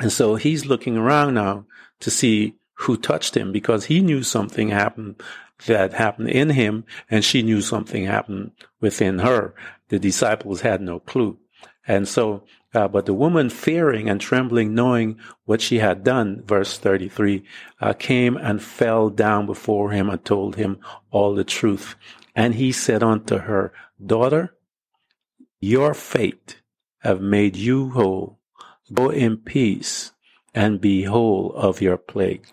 And 0.00 0.12
so 0.12 0.34
he's 0.34 0.66
looking 0.66 0.96
around 0.96 1.34
now 1.34 1.66
to 2.00 2.10
see 2.10 2.56
who 2.74 2.96
touched 2.96 3.36
him 3.36 3.52
because 3.52 3.84
he 3.86 4.00
knew 4.00 4.22
something 4.22 4.70
happened 4.70 5.22
that 5.66 5.92
happened 5.92 6.30
in 6.30 6.50
him 6.50 6.84
and 7.10 7.24
she 7.24 7.42
knew 7.42 7.60
something 7.60 8.04
happened 8.04 8.52
within 8.80 9.18
her. 9.18 9.54
The 9.88 9.98
disciples 9.98 10.62
had 10.62 10.80
no 10.80 11.00
clue. 11.00 11.38
And 11.86 12.08
so, 12.08 12.44
uh, 12.72 12.88
but 12.88 13.06
the 13.06 13.14
woman 13.14 13.50
fearing 13.50 14.08
and 14.08 14.20
trembling, 14.20 14.74
knowing 14.74 15.18
what 15.44 15.60
she 15.60 15.78
had 15.78 16.04
done, 16.04 16.42
verse 16.44 16.78
33, 16.78 17.42
uh, 17.80 17.92
came 17.94 18.36
and 18.36 18.62
fell 18.62 19.10
down 19.10 19.44
before 19.44 19.90
him 19.90 20.08
and 20.08 20.24
told 20.24 20.56
him 20.56 20.78
all 21.10 21.34
the 21.34 21.44
truth. 21.44 21.96
And 22.34 22.54
he 22.54 22.72
said 22.72 23.02
unto 23.02 23.38
her, 23.38 23.72
daughter, 24.04 24.54
your 25.60 25.94
fate 25.94 26.62
have 27.00 27.20
made 27.20 27.56
you 27.56 27.90
whole. 27.90 28.38
Go 28.92 29.10
in 29.10 29.38
peace 29.38 30.12
and 30.54 30.80
be 30.80 31.04
whole 31.04 31.52
of 31.54 31.80
your 31.80 31.96
plague. 31.96 32.46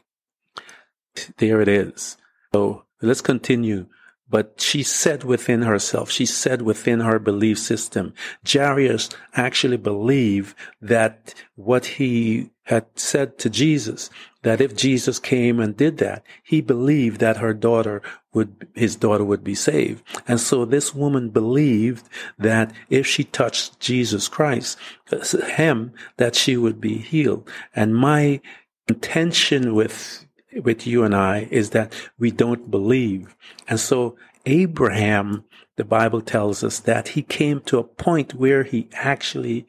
There 1.38 1.62
it 1.62 1.68
is. 1.68 2.18
So 2.54 2.84
let's 3.02 3.22
continue. 3.22 3.88
But 4.30 4.60
she 4.60 4.84
said 4.84 5.24
within 5.24 5.62
herself, 5.62 6.12
she 6.12 6.26
said 6.26 6.62
within 6.62 7.00
her 7.00 7.18
belief 7.18 7.60
system, 7.60 8.14
Jairus 8.46 9.10
actually 9.34 9.78
believed 9.78 10.54
that 10.82 11.34
what 11.56 11.86
he 11.86 12.52
had 12.68 12.86
said 12.96 13.38
to 13.40 13.50
Jesus, 13.50 14.10
that 14.44 14.62
if 14.62 14.76
Jesus 14.76 15.20
came 15.20 15.60
and 15.60 15.76
did 15.76 15.98
that, 15.98 16.24
he 16.42 16.62
believed 16.62 17.20
that 17.20 17.38
her 17.38 17.54
daughter 17.54 18.02
would, 18.34 18.68
his 18.76 18.96
daughter 18.96 19.26
would 19.26 19.44
be 19.44 19.56
saved. 19.56 20.02
And 20.26 20.40
so 20.40 20.64
this 20.64 20.96
woman 20.96 21.30
believed 21.32 22.08
that 22.40 22.72
if 22.90 23.06
she 23.06 23.26
touched 23.26 23.80
Jesus 23.82 24.30
Christ, 24.30 24.78
him, 25.56 25.92
that 26.16 26.36
she 26.36 26.56
would 26.56 26.80
be 26.80 26.98
healed. 26.98 27.50
And 27.76 27.94
my 27.94 28.40
intention 28.88 29.76
with 29.76 30.26
with 30.64 30.88
you 30.88 31.04
and 31.04 31.14
I 31.14 31.48
is 31.52 31.72
that 31.72 31.94
we 32.18 32.32
don't 32.32 32.72
believe. 32.72 33.36
And 33.68 33.80
so 33.80 34.16
Abraham, 34.46 35.44
the 35.76 35.84
Bible 35.84 36.22
tells 36.22 36.64
us 36.64 36.80
that 36.80 37.10
he 37.10 37.22
came 37.22 37.60
to 37.62 37.80
a 37.80 37.84
point 37.84 38.34
where 38.34 38.64
he 38.64 38.88
actually 38.94 39.68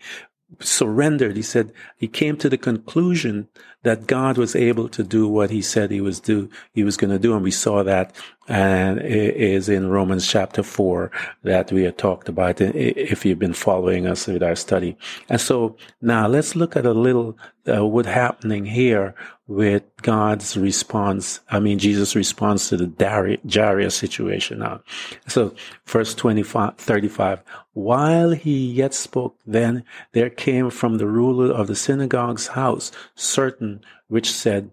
surrendered. 0.61 1.37
He 1.37 1.43
said 1.43 1.73
he 1.97 2.09
came 2.09 2.37
to 2.39 2.49
the 2.49 2.59
conclusion 2.59 3.49
that 3.83 4.07
God 4.07 4.39
was 4.39 4.57
able 4.57 4.89
to 4.91 5.03
do 5.03 5.29
what 5.29 5.51
he 5.51 5.63
said 5.63 5.91
he 5.91 6.01
was 6.01 6.21
do 6.21 6.51
he 6.73 6.85
was 6.85 6.97
going 6.97 7.11
to 7.11 7.19
do, 7.19 7.35
and 7.35 7.43
we 7.43 7.51
saw 7.51 7.83
that 7.83 8.15
and 8.49 8.99
it 9.01 9.37
is 9.37 9.69
in 9.69 9.91
Romans 9.91 10.27
chapter 10.27 10.63
four 10.63 11.11
that 11.43 11.71
we 11.71 11.83
had 11.83 11.99
talked 11.99 12.31
about 12.31 12.61
if 12.61 13.25
you've 13.25 13.39
been 13.39 13.53
following 13.53 14.07
us 14.07 14.27
with 14.27 14.43
our 14.43 14.57
study. 14.57 14.97
And 15.29 15.41
so 15.41 15.77
now 16.01 16.27
let's 16.27 16.57
look 16.57 16.75
at 16.75 16.87
a 16.87 16.95
little 16.95 17.39
uh, 17.69 17.85
what 17.85 18.07
happening 18.07 18.65
here 18.65 19.15
with 19.47 19.83
God's 20.01 20.57
response. 20.57 21.41
I 21.51 21.61
mean, 21.61 21.79
Jesus' 21.79 22.17
response 22.17 22.71
to 22.71 22.79
the 22.79 23.39
Jairus 23.51 23.95
situation 23.95 24.61
now. 24.61 24.81
So 25.27 25.55
verse 25.85 26.15
25, 26.15 26.79
35, 26.79 27.43
while 27.75 28.31
he 28.31 28.67
yet 28.67 28.95
spoke, 28.95 29.39
then 29.47 29.85
there 30.13 30.31
came 30.31 30.71
from 30.71 30.97
the 30.97 31.07
ruler 31.07 31.53
of 31.53 31.67
the 31.67 31.77
synagogue's 31.77 32.49
house 32.49 32.93
certain 33.15 33.68
which 34.09 34.31
said, 34.31 34.71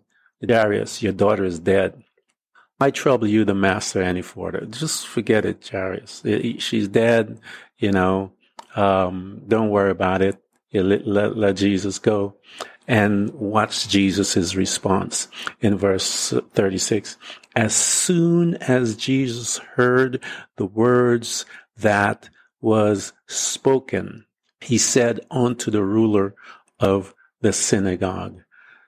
Jairus, 0.48 1.02
your 1.02 1.14
daughter 1.14 1.46
is 1.46 1.60
dead. 1.60 2.04
I 2.80 2.92
trouble 2.92 3.28
you, 3.28 3.46
the 3.46 3.56
master, 3.56 4.02
any 4.02 4.22
further. 4.22 4.66
Just 4.66 5.08
forget 5.08 5.46
it, 5.46 5.68
Jairus. 5.68 6.24
She's 6.60 6.88
dead, 6.88 7.40
you 7.78 7.92
know. 7.92 8.34
Um, 8.76 9.42
don't 9.48 9.70
worry 9.70 9.92
about 9.92 10.22
it. 10.22 10.38
Let, 10.74 11.08
let, 11.08 11.38
let 11.38 11.56
Jesus 11.56 12.00
go 12.00 12.36
and 12.88 13.32
watch 13.32 13.88
Jesus' 13.88 14.56
response 14.56 15.28
in 15.62 15.78
verse 15.78 16.34
36. 16.54 17.18
As 17.56 17.76
soon 17.76 18.56
as 18.56 18.96
Jesus 18.96 19.58
heard 19.58 20.22
the 20.58 20.66
words 20.66 21.46
that 21.78 22.30
was 22.62 23.14
spoken, 23.28 24.26
he 24.60 24.78
said 24.78 25.22
unto 25.32 25.72
the 25.72 25.84
ruler 25.84 26.36
of 26.80 27.14
the 27.42 27.54
synagogue, 27.54 28.42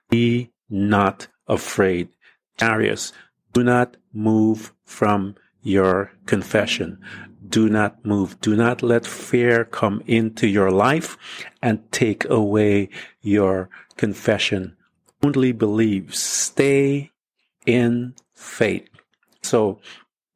be 0.08 0.50
not 0.68 1.28
afraid. 1.46 2.08
Jairus, 2.60 3.12
do 3.52 3.62
not 3.62 3.96
move 4.12 4.72
from 4.84 5.34
your 5.62 6.12
confession. 6.26 7.00
Do 7.46 7.68
not 7.68 8.04
move. 8.04 8.40
Do 8.40 8.56
not 8.56 8.82
let 8.82 9.06
fear 9.06 9.64
come 9.64 10.02
into 10.06 10.46
your 10.46 10.70
life 10.70 11.16
and 11.62 11.90
take 11.92 12.28
away 12.28 12.90
your 13.22 13.70
confession. 13.96 14.76
Only 15.22 15.52
believe. 15.52 16.14
Stay 16.14 17.10
in 17.66 18.14
faith. 18.34 18.88
So, 19.42 19.80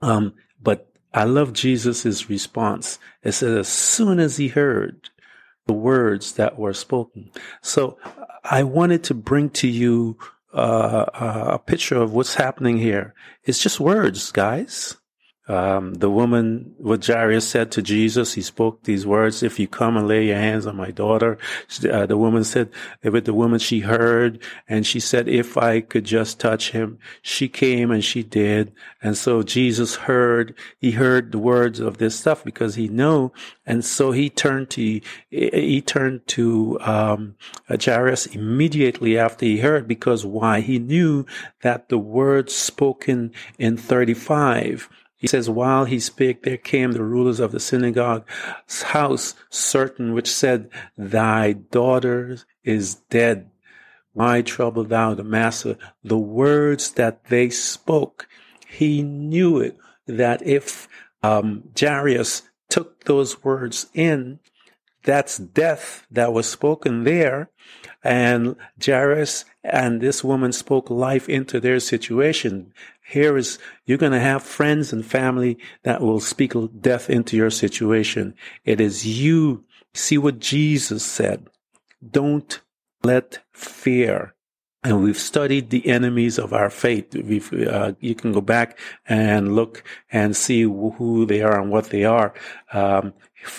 um, 0.01 0.35
but 0.61 0.91
I 1.13 1.25
love 1.25 1.53
Jesus' 1.53 2.31
response. 2.31 2.99
It 3.23 3.33
says, 3.33 3.59
as 3.59 3.69
soon 3.69 4.19
as 4.19 4.39
he 4.39 4.49
heard 4.49 5.11
the 5.67 5.73
words 5.73 6.33
that 6.33 6.59
were 6.59 6.73
spoken. 6.73 7.31
So 7.61 7.99
I 8.45 8.63
wanted 8.63 9.05
to 9.05 9.15
bring 9.15 9.51
to 9.51 9.69
you 9.69 10.19
uh, 10.53 11.07
a 11.15 11.59
picture 11.59 11.97
of 11.97 12.13
what's 12.13 12.35
happening 12.35 12.79
here. 12.79 13.15
It's 13.45 13.63
just 13.63 13.81
words, 13.81 14.33
guys. 14.33 14.97
Um, 15.53 15.93
the 15.93 16.09
woman, 16.09 16.75
what 16.79 17.05
Jairus 17.05 17.47
said 17.47 17.71
to 17.73 17.83
Jesus, 17.83 18.33
he 18.33 18.41
spoke 18.41 18.85
these 18.85 19.07
words, 19.07 19.43
if 19.43 19.59
you 19.61 19.69
come 19.69 19.99
and 19.99 20.09
lay 20.09 20.29
your 20.29 20.39
hands 20.39 20.67
on 20.67 20.77
my 20.77 20.91
daughter. 20.91 21.37
Uh, 21.91 22.07
the 22.07 22.17
woman 22.17 22.43
said, 22.43 22.71
with 23.03 23.27
the 23.27 23.35
woman 23.35 23.59
she 23.59 23.81
heard, 23.81 24.43
and 24.67 24.87
she 24.87 24.99
said, 24.99 25.29
if 25.29 25.59
I 25.59 25.83
could 25.83 26.05
just 26.05 26.41
touch 26.41 26.71
him, 26.71 26.99
she 27.21 27.49
came 27.49 27.91
and 27.91 28.03
she 28.03 28.23
did. 28.23 28.73
And 29.03 29.15
so 29.15 29.43
Jesus 29.43 29.95
heard, 29.95 30.55
he 30.79 30.93
heard 30.93 31.33
the 31.33 31.39
words 31.39 31.81
of 31.81 31.99
this 31.99 32.19
stuff 32.19 32.43
because 32.43 32.77
he 32.77 32.89
knew. 32.89 33.31
And 33.67 33.85
so 33.85 34.11
he 34.11 34.31
turned 34.31 34.71
to, 34.71 35.01
he 35.29 35.83
turned 35.83 36.27
to, 36.29 36.79
um, 36.81 37.35
Jairus 37.69 38.25
immediately 38.25 39.19
after 39.19 39.45
he 39.45 39.59
heard 39.59 39.87
because 39.87 40.25
why? 40.25 40.61
He 40.61 40.79
knew 40.79 41.27
that 41.61 41.91
the 41.91 41.99
words 41.99 42.55
spoken 42.55 43.33
in 43.59 43.77
35 43.77 44.89
he 45.23 45.29
says, 45.29 45.49
while 45.49 45.85
he 45.85 46.01
spake, 46.01 46.43
there 46.43 46.57
came 46.57 46.91
the 46.91 47.05
rulers 47.05 47.39
of 47.39 47.53
the 47.53 47.61
synagogue's 47.61 48.83
house, 48.83 49.37
certain 49.51 50.15
which 50.15 50.29
said, 50.29 50.69
Thy 50.99 51.53
daughter 51.53 52.39
is 52.65 52.97
dead. 53.09 53.49
Why 54.15 54.43
trouble 54.43 54.83
thou 54.83 55.15
the 55.15 55.23
master? 55.23 55.79
The 56.03 56.19
words 56.19 56.91
that 56.95 57.27
they 57.27 57.51
spoke, 57.51 58.27
he 58.67 59.05
knew 59.05 59.61
it, 59.61 59.79
that 60.09 60.45
if 60.45 60.89
um, 61.23 61.71
Jairus 61.79 62.43
took 62.69 63.05
those 63.05 63.45
words 63.45 63.87
in, 63.95 64.41
that's 65.05 65.39
death 65.39 66.05
that 66.11 66.33
was 66.33 66.49
spoken 66.49 67.05
there. 67.05 67.49
And 68.03 68.57
Jairus 68.85 69.45
and 69.63 70.01
this 70.01 70.25
woman 70.25 70.51
spoke 70.51 70.91
life 70.91 71.29
into 71.29 71.61
their 71.61 71.79
situation. 71.79 72.73
Here 73.13 73.37
is, 73.37 73.59
you're 73.85 73.99
going 73.99 74.13
to 74.13 74.21
have 74.21 74.43
friends 74.43 74.93
and 74.93 75.05
family 75.05 75.59
that 75.83 76.01
will 76.01 76.21
speak 76.21 76.55
death 76.81 77.11
into 77.11 77.37
your 77.37 77.51
situation. 77.51 78.35
It 78.65 78.81
is 78.81 79.07
you. 79.07 79.65
See 79.95 80.19
what 80.19 80.39
Jesus 80.39 81.05
said. 81.05 81.49
Don't 82.11 82.61
let 83.03 83.41
fear 83.53 84.35
and 84.85 85.03
we've 85.03 85.19
studied 85.19 85.71
the 85.71 85.87
enemies 85.87 86.39
of 86.39 86.53
our 86.53 86.69
faith. 86.69 87.15
Uh, 87.15 87.93
you 88.01 88.15
can 88.15 88.33
go 88.33 88.41
back 88.41 88.79
and 89.07 89.55
look 89.55 89.85
and 90.11 90.37
see 90.37 90.63
who 90.63 91.25
they 91.25 91.41
are 91.41 91.61
and 91.61 91.71
what 91.71 91.91
they 91.91 92.05
are. 92.05 92.35
Um, 92.73 93.15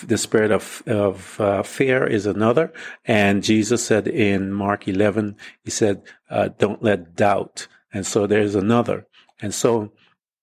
the 0.06 0.18
spirit 0.18 0.52
of, 0.52 0.84
of 0.86 1.39
uh, 1.39 1.63
fear 1.63 2.06
is 2.06 2.26
another. 2.26 2.74
And 3.06 3.44
Jesus 3.44 3.86
said 3.86 4.08
in 4.08 4.52
Mark 4.52 4.88
11, 4.88 5.38
he 5.63 5.72
said, 5.72 6.02
uh, 6.30 6.50
don't 6.58 6.84
let 6.84 7.16
doubt. 7.16 7.68
And 7.94 8.06
so 8.06 8.28
there's 8.28 8.56
another. 8.56 9.08
And 9.44 9.54
so 9.54 9.92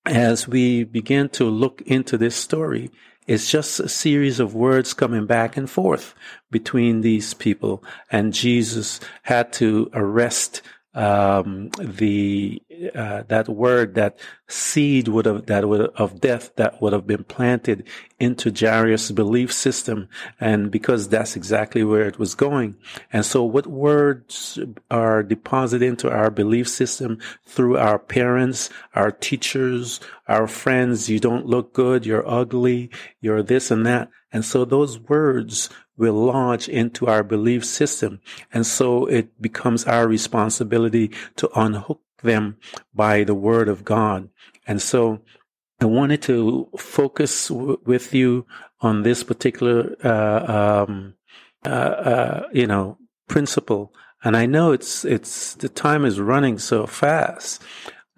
as 0.05 0.47
we 0.47 0.85
begin 0.85 1.31
to 1.31 1.45
look 1.45 1.83
into 1.87 2.17
this 2.19 2.37
story, 2.37 2.91
it's 3.27 3.51
just 3.51 3.81
a 3.81 3.89
series 3.89 4.41
of 4.41 4.55
words 4.55 4.93
coming 4.93 5.25
back 5.25 5.57
and 5.57 5.69
forth 5.69 6.15
between 6.51 7.01
these 7.01 7.33
people. 7.33 7.83
And 8.11 8.35
Jesus 8.35 9.01
had 9.23 9.53
to 9.55 9.91
arrest 9.95 10.63
um, 10.94 11.70
the 11.79 12.61
uh, 12.94 13.22
that 13.29 13.48
word, 13.48 13.94
that 13.94 14.18
seed 14.48 15.07
would 15.09 15.26
have 15.26 15.46
that 15.46 15.68
would 15.68 15.83
of 15.83 16.20
death 16.20 16.50
that 16.57 16.83
would 16.83 16.92
have 16.92 17.07
been 17.07 17.24
planted 17.24 17.87
into 18.18 18.53
Jairus' 18.53 19.12
belief 19.12 19.53
system, 19.53 20.09
and 20.40 20.70
because 20.70 21.09
that's 21.09 21.37
exactly 21.37 21.85
where 21.85 22.07
it 22.09 22.18
was 22.18 22.35
going. 22.35 22.76
And 23.12 23.24
so, 23.24 23.44
what 23.44 23.68
words 23.68 24.59
are 24.90 25.22
deposited 25.22 25.87
into 25.87 26.11
our 26.11 26.31
belief 26.31 26.68
system 26.68 27.18
through 27.46 27.76
our 27.79 27.98
parents, 27.98 28.68
our 28.94 29.12
teachers, 29.12 30.00
our 30.26 30.48
friends? 30.48 31.09
You 31.09 31.20
don't 31.20 31.46
look 31.46 31.72
good. 31.72 32.05
You're 32.05 32.29
ugly. 32.29 32.90
You're 33.20 33.42
this 33.42 33.70
and 33.70 33.87
that. 33.87 34.11
And 34.33 34.44
so, 34.44 34.64
those 34.64 34.98
words 34.98 35.70
will 36.01 36.15
launch 36.15 36.69
into 36.69 37.07
our 37.07 37.23
belief 37.23 37.65
system. 37.65 38.21
And 38.53 38.67
so 38.67 39.07
it 39.07 39.41
becomes 39.41 39.85
our 39.85 40.09
responsibility 40.09 41.13
to 41.37 41.49
unhook 41.55 42.01
them 42.23 42.57
by 42.95 43.25
the 43.25 43.35
word 43.35 43.69
of 43.69 43.85
God. 43.85 44.31
And 44.67 44.81
so 44.81 45.21
I 45.81 45.85
wanted 45.85 46.23
to 46.23 46.69
focus 46.79 47.49
w- 47.49 47.79
with 47.85 48.15
you 48.15 48.47
on 48.81 49.03
this 49.03 49.23
particular, 49.23 49.95
uh, 50.03 50.87
um, 50.89 51.15
uh, 51.67 51.69
uh, 51.69 52.49
you 52.53 52.67
know, 52.67 52.99
principle. 53.29 53.93
And 54.25 54.37
I 54.37 54.47
know 54.47 54.73
it's, 54.73 55.05
it's, 55.05 55.55
the 55.55 55.69
time 55.69 56.05
is 56.05 56.19
running 56.19 56.59
so 56.59 56.87
fast. 56.87 57.63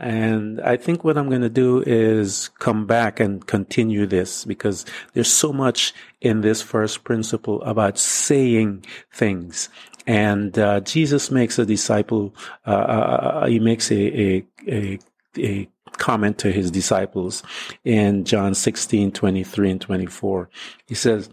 And 0.03 0.61
I 0.61 0.77
think 0.77 1.05
what 1.05 1.17
I'm 1.17 1.29
going 1.29 1.43
to 1.43 1.49
do 1.49 1.81
is 1.87 2.49
come 2.59 2.87
back 2.87 3.21
and 3.21 3.47
continue 3.47 4.05
this 4.05 4.45
because 4.45 4.85
there's 5.13 5.33
so 5.33 5.53
much 5.53 5.95
in 6.21 6.41
this 6.41 6.61
first 6.61 7.05
principle 7.05 7.63
about 7.63 7.99
saying 7.99 8.85
things. 9.13 9.69
And 10.05 10.59
uh, 10.59 10.81
Jesus 10.81 11.31
makes 11.31 11.57
a 11.61 11.65
disciple, 11.65 12.35
uh, 12.67 12.71
uh, 12.71 12.75
uh 12.75 13.47
he 13.47 13.61
makes 13.61 13.93
a, 13.93 13.95
a, 13.97 14.45
a, 14.67 14.99
a 15.39 15.69
comment 15.99 16.39
to 16.39 16.51
his 16.51 16.73
disciples 16.73 17.45
in 17.85 18.25
John 18.25 18.55
16, 18.55 19.13
23 19.13 19.71
and 19.71 19.81
24. 19.81 20.51
He 20.87 20.97
says, 20.97 21.31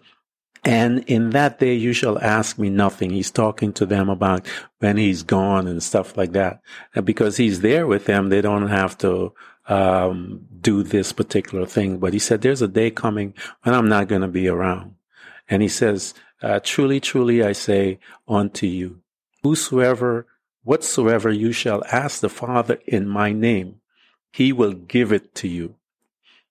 and 0.64 1.04
in 1.06 1.30
that 1.32 1.60
day 1.60 1.74
you 1.74 1.94
shall 1.94 2.20
ask 2.20 2.58
me 2.58 2.70
nothing. 2.70 3.12
He's 3.12 3.32
talking 3.32 3.72
to 3.74 3.86
them 3.86 4.10
about 4.10 4.48
when 4.80 4.98
he's 4.98 5.24
gone 5.24 5.68
and 5.68 5.82
stuff 5.82 6.18
like 6.18 6.34
that. 6.34 6.62
And 6.94 7.06
because 7.06 7.38
he's 7.38 7.62
there 7.62 7.88
with 7.88 8.06
them, 8.06 8.30
they 8.30 8.42
don't 8.42 8.68
have 8.68 8.98
to 9.00 9.34
um, 9.68 10.46
do 10.60 10.84
this 10.84 11.14
particular 11.14 11.66
thing. 11.66 12.00
But 12.00 12.14
he 12.14 12.20
said, 12.20 12.42
there's 12.42 12.62
a 12.62 12.68
day 12.68 12.92
coming 12.92 13.34
when 13.64 13.74
I'm 13.74 13.88
not 13.88 14.08
going 14.08 14.22
to 14.22 14.28
be 14.28 14.48
around. 14.48 14.96
And 15.48 15.62
he 15.62 15.70
says, 15.70 16.14
uh, 16.42 16.60
truly, 16.62 17.00
truly, 17.00 17.44
I 17.44 17.54
say 17.54 18.00
unto 18.28 18.68
you, 18.68 19.02
whosoever, 19.44 20.28
whatsoever 20.64 21.32
you 21.32 21.52
shall 21.52 21.84
ask 21.92 22.20
the 22.20 22.30
Father 22.30 22.80
in 22.86 23.08
my 23.08 23.32
name, 23.32 23.82
he 24.32 24.54
will 24.54 24.74
give 24.74 25.12
it 25.12 25.34
to 25.36 25.48
you. 25.48 25.76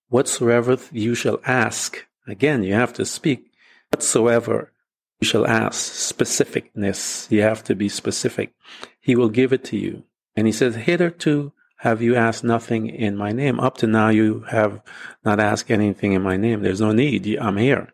Whatsoever 0.09 0.77
you 0.91 1.15
shall 1.15 1.39
ask, 1.45 2.05
again, 2.27 2.63
you 2.63 2.73
have 2.73 2.93
to 2.93 3.05
speak 3.05 3.48
whatsoever 3.91 4.71
you 5.19 5.27
shall 5.27 5.45
ask, 5.45 6.15
specificness. 6.15 7.29
You 7.29 7.41
have 7.41 7.63
to 7.65 7.75
be 7.75 7.89
specific. 7.89 8.53
He 9.01 9.15
will 9.15 9.29
give 9.29 9.51
it 9.51 9.63
to 9.65 9.77
you. 9.77 10.03
And 10.35 10.47
he 10.47 10.53
says, 10.53 10.75
hitherto 10.75 11.51
have 11.77 12.01
you 12.01 12.15
asked 12.15 12.43
nothing 12.43 12.89
in 12.89 13.15
my 13.15 13.31
name? 13.31 13.59
Up 13.59 13.77
to 13.77 13.87
now 13.87 14.09
you 14.09 14.41
have 14.49 14.81
not 15.23 15.39
asked 15.39 15.71
anything 15.71 16.13
in 16.13 16.21
my 16.21 16.37
name. 16.37 16.61
There's 16.61 16.81
no 16.81 16.91
need. 16.91 17.37
I'm 17.39 17.57
here. 17.57 17.93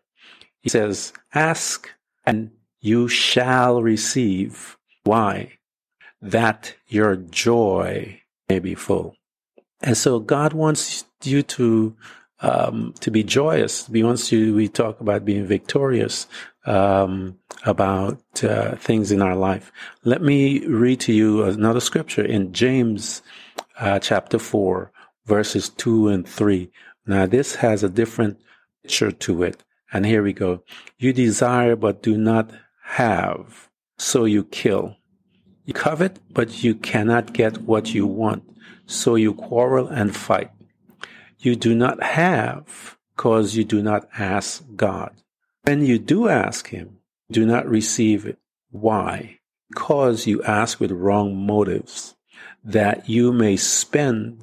He 0.60 0.68
says, 0.68 1.12
ask 1.34 1.88
and 2.24 2.50
you 2.80 3.08
shall 3.08 3.82
receive. 3.82 4.76
Why? 5.04 5.58
That 6.20 6.74
your 6.88 7.16
joy 7.16 8.22
may 8.48 8.58
be 8.58 8.74
full. 8.74 9.16
And 9.80 9.96
so 9.96 10.18
God 10.18 10.52
wants 10.52 11.04
you 11.22 11.42
to 11.42 11.96
um, 12.40 12.94
to 13.00 13.10
be 13.10 13.22
joyous. 13.22 13.88
We 13.88 14.02
want 14.02 14.30
you. 14.30 14.54
We 14.54 14.68
talk 14.68 15.00
about 15.00 15.24
being 15.24 15.46
victorious 15.46 16.26
um, 16.66 17.38
about 17.64 18.20
uh, 18.42 18.76
things 18.76 19.12
in 19.12 19.22
our 19.22 19.36
life. 19.36 19.72
Let 20.04 20.22
me 20.22 20.66
read 20.66 21.00
to 21.00 21.12
you 21.12 21.44
another 21.44 21.80
scripture 21.80 22.24
in 22.24 22.52
James 22.52 23.22
uh, 23.78 23.98
chapter 23.98 24.38
four, 24.38 24.92
verses 25.24 25.68
two 25.68 26.08
and 26.08 26.28
three. 26.28 26.70
Now 27.06 27.26
this 27.26 27.56
has 27.56 27.82
a 27.82 27.88
different 27.88 28.38
picture 28.82 29.12
to 29.12 29.42
it, 29.42 29.64
and 29.92 30.04
here 30.04 30.22
we 30.22 30.32
go. 30.32 30.62
You 30.98 31.12
desire 31.12 31.76
but 31.76 32.02
do 32.02 32.16
not 32.16 32.50
have, 32.82 33.68
so 33.98 34.24
you 34.24 34.44
kill. 34.44 34.96
You 35.64 35.74
covet, 35.74 36.20
but 36.32 36.62
you 36.62 36.74
cannot 36.74 37.32
get 37.32 37.62
what 37.62 37.92
you 37.92 38.06
want, 38.06 38.44
so 38.86 39.16
you 39.16 39.34
quarrel 39.34 39.88
and 39.88 40.14
fight. 40.14 40.50
You 41.38 41.56
do 41.56 41.74
not 41.74 42.02
have 42.02 42.96
because 43.14 43.56
you 43.56 43.64
do 43.64 43.82
not 43.82 44.08
ask 44.18 44.64
God. 44.74 45.14
When 45.64 45.84
you 45.84 45.98
do 45.98 46.28
ask 46.28 46.68
Him, 46.68 46.98
do 47.30 47.44
not 47.44 47.68
receive 47.68 48.26
it. 48.26 48.38
Why? 48.70 49.38
Because 49.70 50.26
you 50.26 50.42
ask 50.42 50.80
with 50.80 50.92
wrong 50.92 51.36
motives, 51.36 52.14
that 52.62 53.08
you 53.08 53.32
may 53.32 53.56
spend 53.56 54.38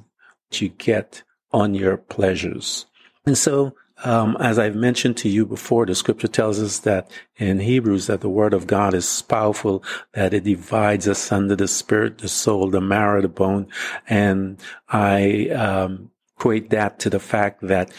what 0.48 0.60
you 0.60 0.68
get 0.70 1.22
on 1.52 1.74
your 1.74 1.96
pleasures. 1.96 2.86
And 3.26 3.38
so, 3.38 3.74
um, 4.02 4.36
as 4.40 4.58
I've 4.58 4.74
mentioned 4.74 5.16
to 5.18 5.28
you 5.28 5.46
before, 5.46 5.86
the 5.86 5.94
scripture 5.94 6.28
tells 6.28 6.60
us 6.60 6.80
that 6.80 7.10
in 7.36 7.60
Hebrews 7.60 8.06
that 8.08 8.20
the 8.20 8.28
word 8.28 8.52
of 8.52 8.66
God 8.66 8.92
is 8.92 9.22
powerful, 9.22 9.82
that 10.12 10.34
it 10.34 10.44
divides 10.44 11.08
us 11.08 11.30
under 11.32 11.56
the 11.56 11.68
spirit, 11.68 12.18
the 12.18 12.28
soul, 12.28 12.68
the 12.70 12.80
marrow, 12.80 13.22
the 13.22 13.28
bone. 13.28 13.68
And 14.08 14.60
I, 14.88 15.48
um, 15.50 16.10
equate 16.44 16.68
that 16.68 16.98
to 16.98 17.08
the 17.08 17.18
fact 17.18 17.62
that 17.62 17.90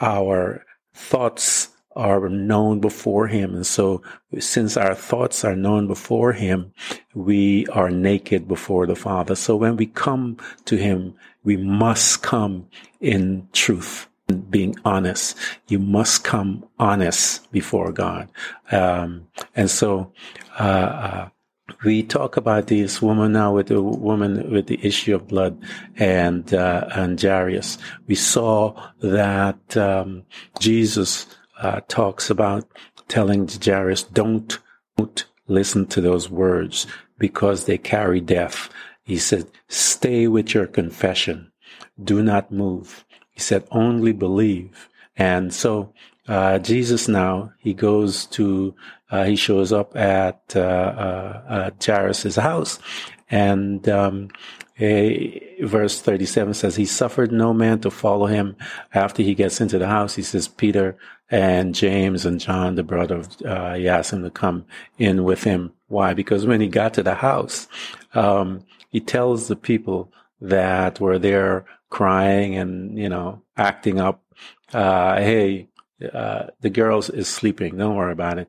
our 0.00 0.64
thoughts 0.92 1.68
are 1.94 2.28
known 2.28 2.80
before 2.80 3.28
him. 3.28 3.54
And 3.54 3.64
so 3.64 4.02
since 4.40 4.76
our 4.76 4.94
thoughts 4.94 5.44
are 5.44 5.54
known 5.54 5.86
before 5.86 6.32
him, 6.32 6.72
we 7.14 7.64
are 7.68 7.90
naked 7.90 8.48
before 8.48 8.86
the 8.86 8.96
Father. 8.96 9.36
So 9.36 9.54
when 9.54 9.76
we 9.76 9.86
come 9.86 10.38
to 10.64 10.76
him, 10.76 11.14
we 11.44 11.56
must 11.56 12.22
come 12.22 12.66
in 13.00 13.46
truth. 13.52 14.08
Being 14.50 14.74
honest, 14.84 15.36
you 15.68 15.78
must 15.78 16.24
come 16.24 16.64
honest 16.78 17.52
before 17.52 17.92
God, 17.92 18.30
um, 18.70 19.26
and 19.54 19.68
so 19.68 20.12
uh, 20.58 20.62
uh, 20.62 21.28
we 21.84 22.02
talk 22.02 22.36
about 22.36 22.66
this 22.66 23.02
woman 23.02 23.32
now 23.32 23.54
with 23.54 23.68
the 23.68 23.82
woman 23.82 24.50
with 24.50 24.66
the 24.66 24.78
issue 24.84 25.14
of 25.14 25.28
blood 25.28 25.60
and 25.96 26.52
uh, 26.54 26.88
and 26.94 27.20
Jairus. 27.20 27.78
We 28.06 28.14
saw 28.14 28.90
that 29.00 29.76
um, 29.76 30.24
Jesus 30.58 31.26
uh, 31.60 31.80
talks 31.88 32.30
about 32.30 32.64
telling 33.08 33.48
Jairus, 33.48 34.02
"Don't 34.02 34.58
don't 34.96 35.24
listen 35.48 35.86
to 35.86 36.00
those 36.00 36.30
words 36.30 36.86
because 37.18 37.64
they 37.64 37.78
carry 37.78 38.20
death." 38.20 38.68
He 39.02 39.18
said, 39.18 39.46
"Stay 39.68 40.28
with 40.28 40.54
your 40.54 40.66
confession. 40.66 41.52
Do 42.02 42.22
not 42.22 42.52
move." 42.52 43.04
He 43.30 43.40
said, 43.40 43.66
"Only 43.70 44.12
believe." 44.12 44.88
And 45.16 45.52
so 45.52 45.92
uh, 46.28 46.58
Jesus 46.58 47.08
now 47.08 47.52
he 47.58 47.74
goes 47.74 48.26
to 48.26 48.74
uh, 49.10 49.24
he 49.24 49.36
shows 49.36 49.72
up 49.72 49.94
at 49.96 50.40
uh, 50.56 50.60
uh, 50.60 51.70
Jairus's 51.84 52.36
house, 52.36 52.78
and 53.28 53.86
um, 53.88 54.30
a, 54.80 55.64
verse 55.64 56.00
37 56.00 56.54
says 56.54 56.76
he 56.76 56.86
suffered 56.86 57.30
no 57.30 57.52
man 57.52 57.80
to 57.80 57.90
follow 57.90 58.26
him 58.26 58.56
after 58.94 59.22
he 59.22 59.34
gets 59.34 59.60
into 59.60 59.78
the 59.78 59.86
house. 59.86 60.14
He 60.14 60.22
says 60.22 60.48
peter 60.48 60.96
and 61.30 61.74
james 61.74 62.26
and 62.26 62.40
john 62.40 62.74
the 62.74 62.82
brother 62.82 63.16
of 63.16 63.42
uh, 63.42 63.74
he 63.74 63.88
asked 63.88 64.12
him 64.12 64.22
to 64.22 64.30
come 64.30 64.64
in 64.98 65.24
with 65.24 65.44
him. 65.44 65.72
Why? 65.88 66.14
Because 66.14 66.46
when 66.46 66.60
he 66.60 66.68
got 66.68 66.94
to 66.94 67.02
the 67.02 67.14
house 67.14 67.68
um, 68.14 68.64
he 68.90 69.00
tells 69.00 69.48
the 69.48 69.56
people 69.56 70.12
that 70.40 71.00
were 71.00 71.18
there 71.18 71.64
crying 71.90 72.56
and 72.56 72.98
you 72.98 73.08
know 73.08 73.42
acting 73.56 74.00
up 74.00 74.22
uh, 74.72 75.16
hey 75.16 75.68
uh, 76.12 76.46
the 76.60 76.70
girls 76.70 77.10
is 77.10 77.28
sleeping 77.28 77.76
don't 77.76 77.96
worry 77.96 78.12
about 78.12 78.38
it 78.38 78.48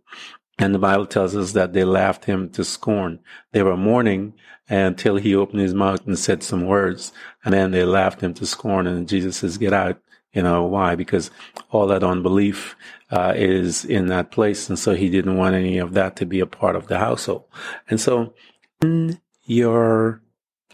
and 0.59 0.73
the 0.73 0.79
Bible 0.79 1.05
tells 1.05 1.35
us 1.35 1.53
that 1.53 1.73
they 1.73 1.83
laughed 1.83 2.25
him 2.25 2.49
to 2.51 2.63
scorn. 2.63 3.19
They 3.51 3.63
were 3.63 3.77
mourning 3.77 4.33
until 4.69 5.15
he 5.15 5.35
opened 5.35 5.61
his 5.61 5.73
mouth 5.73 6.05
and 6.05 6.17
said 6.17 6.43
some 6.43 6.65
words. 6.65 7.11
And 7.43 7.53
then 7.53 7.71
they 7.71 7.83
laughed 7.83 8.21
him 8.21 8.33
to 8.35 8.45
scorn. 8.45 8.85
And 8.85 9.07
Jesus 9.07 9.37
says, 9.37 9.57
get 9.57 9.73
out. 9.73 9.99
You 10.31 10.43
know, 10.43 10.63
why? 10.63 10.95
Because 10.95 11.31
all 11.69 11.87
that 11.87 12.03
unbelief 12.03 12.75
uh, 13.11 13.33
is 13.35 13.85
in 13.85 14.07
that 14.07 14.31
place. 14.31 14.69
And 14.69 14.77
so 14.77 14.95
he 14.95 15.09
didn't 15.09 15.37
want 15.37 15.55
any 15.55 15.77
of 15.79 15.93
that 15.93 16.15
to 16.17 16.25
be 16.25 16.39
a 16.39 16.47
part 16.47 16.75
of 16.75 16.87
the 16.87 16.97
household. 16.99 17.45
And 17.89 17.99
so 17.99 18.33
in 18.81 19.19
your 19.45 20.21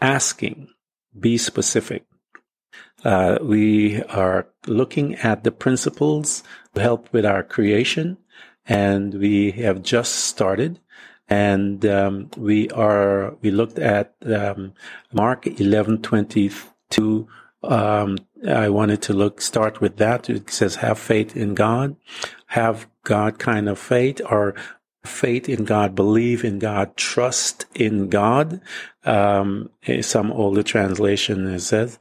asking, 0.00 0.68
be 1.18 1.36
specific. 1.36 2.04
Uh, 3.04 3.38
we 3.42 4.02
are 4.04 4.46
looking 4.66 5.14
at 5.16 5.44
the 5.44 5.52
principles 5.52 6.42
to 6.74 6.80
help 6.80 7.12
with 7.12 7.24
our 7.24 7.42
creation, 7.42 8.18
and 8.66 9.14
we 9.14 9.52
have 9.52 9.82
just 9.82 10.14
started. 10.14 10.80
And 11.28 11.86
um, 11.86 12.30
we 12.36 12.68
are 12.70 13.36
we 13.40 13.50
looked 13.50 13.78
at 13.78 14.14
um, 14.26 14.74
Mark 15.12 15.46
eleven 15.46 16.02
twenty 16.02 16.50
two. 16.90 17.28
Um, 17.62 18.18
I 18.48 18.68
wanted 18.68 19.02
to 19.02 19.12
look 19.12 19.40
start 19.40 19.80
with 19.80 19.96
that. 19.98 20.28
It 20.28 20.50
says, 20.50 20.76
"Have 20.76 20.98
faith 20.98 21.36
in 21.36 21.54
God, 21.54 21.96
have 22.46 22.88
God 23.04 23.38
kind 23.38 23.68
of 23.68 23.78
faith, 23.78 24.20
or 24.28 24.54
faith 25.04 25.48
in 25.48 25.64
God, 25.64 25.94
believe 25.94 26.44
in 26.44 26.58
God, 26.58 26.96
trust 26.96 27.66
in 27.74 28.08
God." 28.08 28.60
Um, 29.04 29.70
some 30.02 30.30
older 30.32 30.62
translation 30.62 31.58
says, 31.58 31.98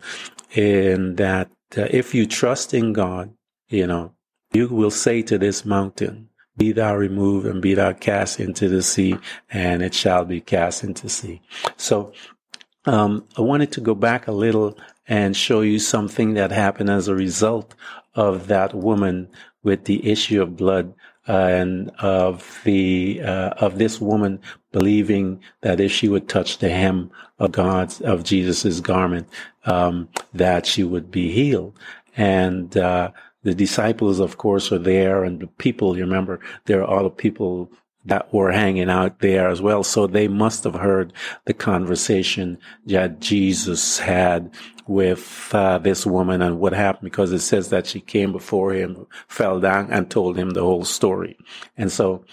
in 0.52 1.16
that 1.16 1.52
uh, 1.78 1.88
if 1.90 2.16
you 2.16 2.26
trust 2.26 2.74
in 2.74 2.94
God, 2.94 3.34
you 3.68 3.86
know, 3.88 4.14
you 4.54 4.68
will 4.68 4.92
say 4.92 5.22
to 5.24 5.38
this 5.38 5.66
mountain, 5.66 6.30
be 6.58 6.72
thou 6.72 6.96
removed 6.96 7.46
and 7.46 7.62
be 7.62 7.74
thou 7.74 7.94
cast 7.94 8.40
into 8.40 8.68
the 8.68 8.82
sea, 8.82 9.16
and 9.50 9.82
it 9.82 9.94
shall 9.94 10.26
be 10.26 10.42
cast 10.42 10.84
into 10.84 11.08
sea. 11.08 11.42
So, 11.78 12.14
um, 12.86 13.28
I 13.38 13.42
wanted 13.42 13.72
to 13.74 13.82
go 13.82 13.94
back 13.94 14.28
a 14.28 14.32
little 14.32 14.78
and 15.08 15.36
show 15.36 15.62
you 15.62 15.80
something 15.80 16.34
that 16.34 16.52
happened 16.52 16.90
as 16.90 17.08
a 17.08 17.16
result 17.16 17.76
of 18.16 18.48
that 18.48 18.74
woman 18.74 19.30
with 19.64 19.86
the 19.86 20.10
issue 20.10 20.42
of 20.42 20.58
blood 20.58 20.94
uh, 21.28 21.34
and 21.34 21.92
of 22.00 22.60
the 22.64 23.22
uh, 23.22 23.50
of 23.58 23.78
this 23.78 24.02
woman 24.02 24.40
believing 24.72 25.42
that 25.62 25.80
if 25.80 25.92
she 25.92 26.08
would 26.08 26.28
touch 26.28 26.58
the 26.58 26.70
hem 26.70 27.12
of 27.38 27.52
God's 27.52 28.02
of 28.02 28.24
Jesus's 28.24 28.82
garment, 28.82 29.28
um, 29.66 30.10
that 30.34 30.66
she 30.66 30.84
would 30.84 31.12
be 31.12 31.32
healed. 31.32 31.78
And 32.18 32.76
uh, 32.76 33.12
the 33.44 33.54
disciples, 33.54 34.20
of 34.20 34.38
course, 34.38 34.72
are 34.72 34.80
there, 34.80 35.24
and 35.24 35.40
the 35.40 35.48
people. 35.48 35.96
You 35.96 36.04
remember, 36.04 36.40
there 36.66 36.82
are 36.82 36.88
all 36.88 37.04
the 37.04 37.10
people 37.10 37.72
that 38.06 38.34
were 38.34 38.52
hanging 38.52 38.90
out 38.90 39.20
there 39.20 39.50
as 39.50 39.62
well. 39.62 39.84
So 39.84 40.08
they 40.08 40.28
must 40.28 40.64
have 40.64 40.76
heard 40.76 41.14
the 41.46 41.54
conversation 41.54 42.58
that 42.86 43.20
Jesus 43.20 44.00
had 44.00 44.52
with 44.88 45.50
uh, 45.54 45.78
this 45.78 46.06
woman 46.06 46.42
and 46.42 46.60
what 46.60 46.74
happened 46.74 47.12
because 47.12 47.32
it 47.32 47.40
says 47.40 47.70
that 47.70 47.86
she 47.86 48.00
came 48.00 48.32
before 48.32 48.74
him, 48.74 49.06
fell 49.28 49.60
down 49.60 49.92
and 49.92 50.10
told 50.10 50.38
him 50.38 50.52
the 50.52 50.64
whole 50.64 50.86
story. 50.86 51.38
And 51.78 51.92
so 51.92 52.24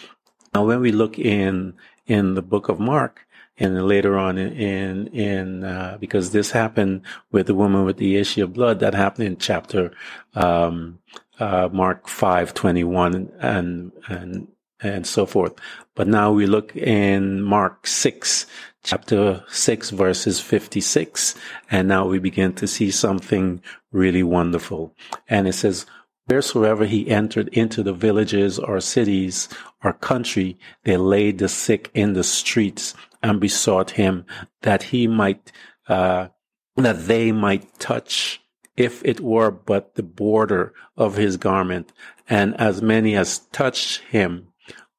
now 0.55 0.65
when 0.65 0.81
we 0.81 0.93
look 0.93 1.19
in, 1.19 1.75
in 2.07 2.35
the 2.35 2.43
book 2.43 2.69
of 2.69 2.81
Mark, 2.81 3.27
and 3.59 3.87
later 3.89 4.19
on 4.19 4.37
in 4.37 5.07
in, 5.09 5.65
uh, 5.65 5.97
because 5.99 6.31
this 6.31 6.51
happened 6.51 7.01
with 7.33 7.47
the 7.47 7.55
woman 7.55 7.85
with 7.85 7.97
the 7.97 8.17
issue 8.17 8.45
of 8.45 8.53
blood 8.53 8.81
that 8.81 8.95
happened 8.95 9.27
in 9.27 9.37
chapter 9.39 9.93
um, 10.35 10.99
uh, 11.41 11.69
Mark 11.73 12.07
five 12.07 12.53
twenty 12.53 12.85
one 12.85 13.33
and 13.41 13.93
and 14.09 14.49
and 14.83 15.07
so 15.07 15.27
forth. 15.27 15.55
But 15.95 16.09
now 16.09 16.33
we 16.33 16.47
look 16.47 16.77
in 16.77 17.43
Mark 17.43 17.87
six 17.87 18.47
chapter 18.83 19.43
6 19.49 19.91
verses 19.91 20.39
56 20.39 21.35
and 21.73 21.89
now 21.89 22.07
we 22.07 22.21
begin 22.21 22.53
to 22.53 22.69
see 22.69 22.89
something 22.93 23.61
really 23.91 24.23
wonderful 24.23 24.95
and 25.29 25.49
it 25.49 25.55
says 25.55 25.87
wheresoever 26.29 26.87
he 26.87 27.11
entered 27.11 27.49
into 27.49 27.83
the 27.83 27.93
villages 27.93 28.61
or 28.61 28.79
cities 28.81 29.49
or 29.83 29.93
country 29.93 30.57
they 30.85 30.97
laid 30.97 31.39
the 31.39 31.49
sick 31.49 31.91
in 31.95 32.13
the 32.13 32.23
streets 32.23 32.95
and 33.27 33.41
besought 33.41 33.91
him 33.93 34.25
that 34.63 34.85
he 34.85 35.07
might, 35.07 35.51
uh, 35.89 36.29
that 36.77 37.07
they 37.07 37.33
might 37.33 37.79
touch, 37.79 38.41
if 38.77 39.05
it 39.05 39.21
were 39.21 39.51
but 39.51 39.95
the 39.95 40.03
border 40.03 40.73
of 40.97 41.17
his 41.17 41.37
garment, 41.37 41.93
and 42.29 42.55
as 42.61 42.83
many 42.83 43.17
as 43.17 43.39
touched 43.51 44.01
him 44.03 44.49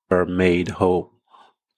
were 0.09 0.25
made 0.25 0.69
whole. 0.69 1.11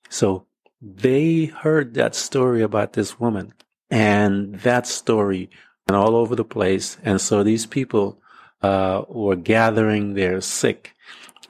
So 0.09 0.45
they 0.81 1.45
heard 1.45 1.93
that 1.93 2.15
story 2.15 2.61
about 2.61 2.93
this 2.93 3.19
woman, 3.19 3.53
and 3.89 4.55
that 4.61 4.87
story 4.87 5.49
went 5.87 5.97
all 5.97 6.15
over 6.15 6.35
the 6.35 6.45
place. 6.45 6.97
And 7.03 7.19
so 7.19 7.43
these 7.43 7.65
people 7.65 8.19
uh, 8.61 9.03
were 9.07 9.35
gathering 9.35 10.13
their 10.13 10.41
sick, 10.41 10.93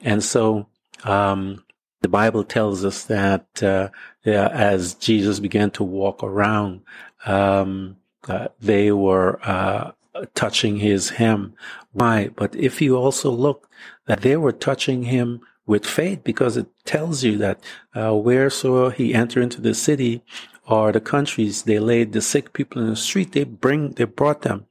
and 0.02 0.22
so 0.22 0.66
um, 1.04 1.64
the 2.00 2.08
Bible 2.08 2.44
tells 2.44 2.84
us 2.84 3.04
that 3.04 3.62
uh, 3.62 3.90
as 4.24 4.94
Jesus 4.94 5.40
began 5.40 5.70
to 5.72 5.84
walk 5.84 6.22
around, 6.22 6.82
um, 7.26 7.96
uh, 8.28 8.48
they 8.60 8.92
were 8.92 9.38
uh, 9.42 9.92
touching 10.34 10.76
his 10.76 11.10
hem. 11.10 11.54
Why? 11.92 12.28
But 12.28 12.54
if 12.54 12.80
you 12.80 12.96
also 12.96 13.30
look, 13.30 13.68
that 14.06 14.22
they 14.22 14.36
were 14.36 14.52
touching 14.52 15.04
him 15.04 15.40
with 15.70 15.86
faith, 16.00 16.20
because 16.24 16.54
it 16.56 16.68
tells 16.84 17.16
you 17.26 17.34
that 17.38 17.56
uh, 17.94 18.10
whereso 18.26 18.92
he 18.92 19.14
entered 19.14 19.44
into 19.44 19.60
the 19.60 19.74
city, 19.74 20.22
or 20.70 20.92
the 20.92 21.00
countries, 21.00 21.64
they 21.64 21.80
laid 21.80 22.12
the 22.12 22.20
sick 22.20 22.52
people 22.52 22.80
in 22.80 22.90
the 22.90 22.96
street. 22.96 23.32
They 23.32 23.44
bring, 23.44 23.90
they 23.98 24.04
brought 24.04 24.42
them. 24.42 24.66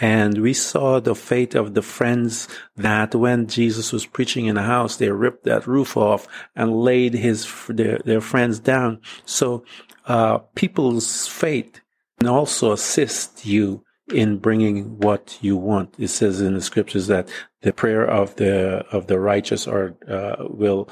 And 0.00 0.38
we 0.38 0.54
saw 0.54 1.00
the 1.00 1.14
fate 1.14 1.54
of 1.56 1.74
the 1.74 1.82
friends 1.82 2.46
that 2.76 3.14
when 3.14 3.48
Jesus 3.48 3.92
was 3.92 4.06
preaching 4.06 4.46
in 4.46 4.54
the 4.54 4.62
house, 4.62 4.96
they 4.96 5.10
ripped 5.10 5.44
that 5.44 5.66
roof 5.66 5.96
off 5.96 6.28
and 6.54 6.82
laid 6.90 7.14
his, 7.14 7.38
their, 7.68 7.98
their 8.04 8.20
friends 8.20 8.60
down. 8.60 9.00
So, 9.26 9.64
uh, 10.06 10.38
people's 10.54 11.26
faith 11.26 11.80
can 12.18 12.28
also 12.28 12.72
assist 12.72 13.44
you 13.44 13.84
in 14.12 14.38
bringing 14.38 14.98
what 14.98 15.38
you 15.40 15.56
want. 15.56 15.94
It 15.98 16.08
says 16.08 16.40
in 16.40 16.54
the 16.54 16.60
scriptures 16.60 17.06
that 17.06 17.28
the 17.62 17.72
prayer 17.72 18.04
of 18.04 18.36
the 18.36 18.84
of 18.90 19.06
the 19.06 19.18
righteous 19.20 19.66
are 19.68 19.94
uh, 20.08 20.36
will 20.48 20.88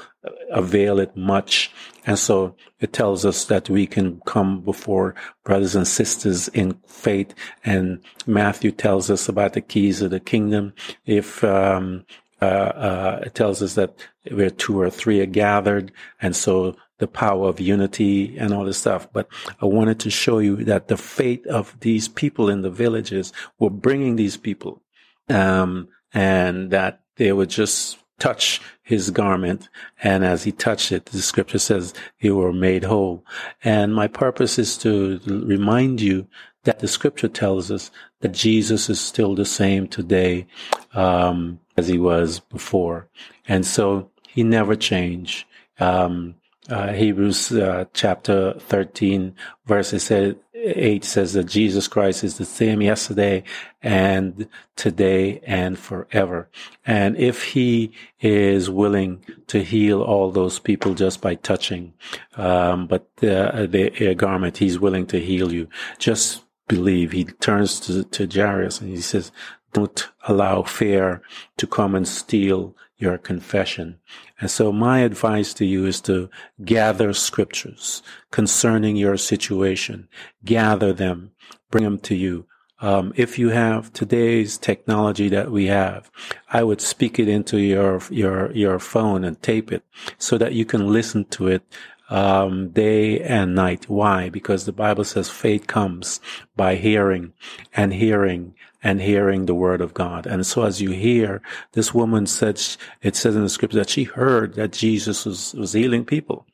avail 0.51 0.99
it 0.99 1.15
much, 1.15 1.71
and 2.05 2.17
so 2.17 2.55
it 2.79 2.93
tells 2.93 3.25
us 3.25 3.45
that 3.45 3.69
we 3.69 3.87
can 3.87 4.21
come 4.25 4.61
before 4.61 5.15
brothers 5.43 5.75
and 5.75 5.87
sisters 5.87 6.47
in 6.49 6.79
faith. 6.87 7.33
And 7.63 8.01
Matthew 8.27 8.71
tells 8.71 9.09
us 9.09 9.27
about 9.27 9.53
the 9.53 9.61
keys 9.61 10.01
of 10.01 10.11
the 10.11 10.19
kingdom. 10.19 10.73
If 11.05 11.43
um, 11.43 12.05
uh, 12.41 12.45
uh, 12.45 13.23
it 13.25 13.35
tells 13.35 13.61
us 13.61 13.73
that 13.73 13.95
where 14.31 14.49
two 14.51 14.79
or 14.79 14.89
three 14.89 15.21
are 15.21 15.25
gathered, 15.25 15.91
and 16.21 16.35
so 16.35 16.75
the 16.99 17.07
power 17.07 17.47
of 17.49 17.59
unity 17.59 18.37
and 18.37 18.53
all 18.53 18.63
this 18.63 18.77
stuff. 18.77 19.11
But 19.11 19.27
I 19.61 19.65
wanted 19.65 19.99
to 20.01 20.09
show 20.09 20.39
you 20.39 20.57
that 20.65 20.87
the 20.87 20.97
faith 20.97 21.45
of 21.47 21.75
these 21.79 22.07
people 22.07 22.49
in 22.49 22.61
the 22.61 22.69
villages 22.69 23.33
were 23.57 23.69
bringing 23.69 24.15
these 24.15 24.37
people, 24.37 24.81
um, 25.27 25.89
and 26.13 26.71
that 26.71 27.01
they 27.15 27.31
would 27.31 27.49
just 27.49 27.97
touch 28.19 28.61
his 28.83 29.09
garment. 29.11 29.69
And 30.03 30.25
as 30.25 30.43
he 30.43 30.51
touched 30.51 30.91
it, 30.91 31.05
the 31.05 31.21
scripture 31.21 31.59
says 31.59 31.93
they 32.21 32.31
were 32.31 32.53
made 32.53 32.83
whole. 32.83 33.25
And 33.63 33.95
my 33.95 34.07
purpose 34.07 34.59
is 34.59 34.77
to 34.79 35.19
remind 35.25 36.01
you 36.01 36.27
that 36.63 36.79
the 36.79 36.87
scripture 36.87 37.29
tells 37.29 37.71
us 37.71 37.91
that 38.19 38.33
Jesus 38.33 38.89
is 38.89 38.99
still 38.99 39.35
the 39.35 39.45
same 39.45 39.87
today, 39.87 40.45
um, 40.93 41.59
as 41.77 41.87
he 41.87 41.97
was 41.97 42.41
before. 42.41 43.07
And 43.47 43.65
so 43.65 44.11
he 44.27 44.43
never 44.43 44.75
changed. 44.75 45.45
Um, 45.79 46.35
uh, 46.69 46.93
Hebrews 46.93 47.51
uh, 47.51 47.85
chapter 47.93 48.53
13, 48.59 49.35
verse 49.65 50.11
8 50.53 51.03
says 51.03 51.33
that 51.33 51.45
Jesus 51.45 51.87
Christ 51.87 52.23
is 52.23 52.37
the 52.37 52.45
same 52.45 52.81
yesterday 52.81 53.43
and 53.81 54.47
today 54.75 55.41
and 55.45 55.77
forever. 55.79 56.49
And 56.85 57.17
if 57.17 57.43
he 57.43 57.91
is 58.19 58.69
willing 58.69 59.23
to 59.47 59.63
heal 59.63 60.01
all 60.01 60.31
those 60.31 60.59
people 60.59 60.93
just 60.93 61.21
by 61.21 61.35
touching, 61.35 61.93
um, 62.35 62.87
but 62.87 63.07
the, 63.17 63.67
the 63.69 64.15
garment, 64.15 64.57
he's 64.57 64.79
willing 64.79 65.07
to 65.07 65.19
heal 65.19 65.51
you. 65.51 65.67
Just 65.97 66.43
believe. 66.67 67.11
He 67.11 67.25
turns 67.25 67.79
to, 67.81 68.03
to 68.03 68.27
Jairus 68.27 68.79
and 68.79 68.89
he 68.89 69.01
says, 69.01 69.31
don't 69.73 70.09
allow 70.27 70.63
fear 70.63 71.21
to 71.57 71.67
come 71.67 71.95
and 71.95 72.07
steal 72.07 72.75
your 72.97 73.17
confession. 73.17 73.99
And 74.39 74.49
so 74.49 74.71
my 74.71 74.99
advice 74.99 75.53
to 75.55 75.65
you 75.65 75.85
is 75.85 76.01
to 76.01 76.29
gather 76.63 77.13
scriptures 77.13 78.01
concerning 78.31 78.95
your 78.95 79.17
situation. 79.17 80.07
Gather 80.45 80.93
them, 80.93 81.31
bring 81.71 81.83
them 81.83 81.99
to 81.99 82.15
you. 82.15 82.45
Um, 82.81 83.11
if 83.17 83.37
you 83.37 83.49
have 83.49 83.91
today's 83.91 84.57
technology 84.57 85.27
that 85.29 85.51
we 85.51 85.65
have, 85.65 86.09
I 86.49 86.63
would 86.63 86.79
speak 86.79 87.19
it 87.19 87.27
into 87.27 87.59
your 87.59 88.01
your 88.09 88.53
your 88.53 88.79
phone 88.79 89.25
and 89.25 89.41
tape 89.41 89.71
it 89.73 89.83
so 90.17 90.37
that 90.37 90.53
you 90.53 90.63
can 90.63 90.87
listen 90.87 91.25
to 91.25 91.47
it 91.47 91.63
um, 92.09 92.69
day 92.69 93.19
and 93.19 93.53
night. 93.53 93.89
Why? 93.89 94.29
Because 94.29 94.65
the 94.65 94.71
Bible 94.71 95.03
says 95.03 95.29
faith 95.29 95.67
comes 95.67 96.21
by 96.55 96.75
hearing 96.75 97.33
and 97.73 97.93
hearing 97.93 98.55
and 98.81 99.01
hearing 99.01 99.45
the 99.45 99.55
word 99.55 99.81
of 99.81 99.93
God. 99.93 100.25
And 100.25 100.45
so 100.45 100.63
as 100.63 100.81
you 100.81 100.91
hear, 100.91 101.41
this 101.73 101.93
woman 101.93 102.25
said, 102.25 102.61
it 103.01 103.15
says 103.15 103.35
in 103.35 103.43
the 103.43 103.49
scripture 103.49 103.79
that 103.79 103.89
she 103.89 104.03
heard 104.03 104.53
that 104.55 104.71
Jesus 104.71 105.25
was, 105.25 105.53
was 105.53 105.73
healing 105.73 106.05
people. 106.05 106.45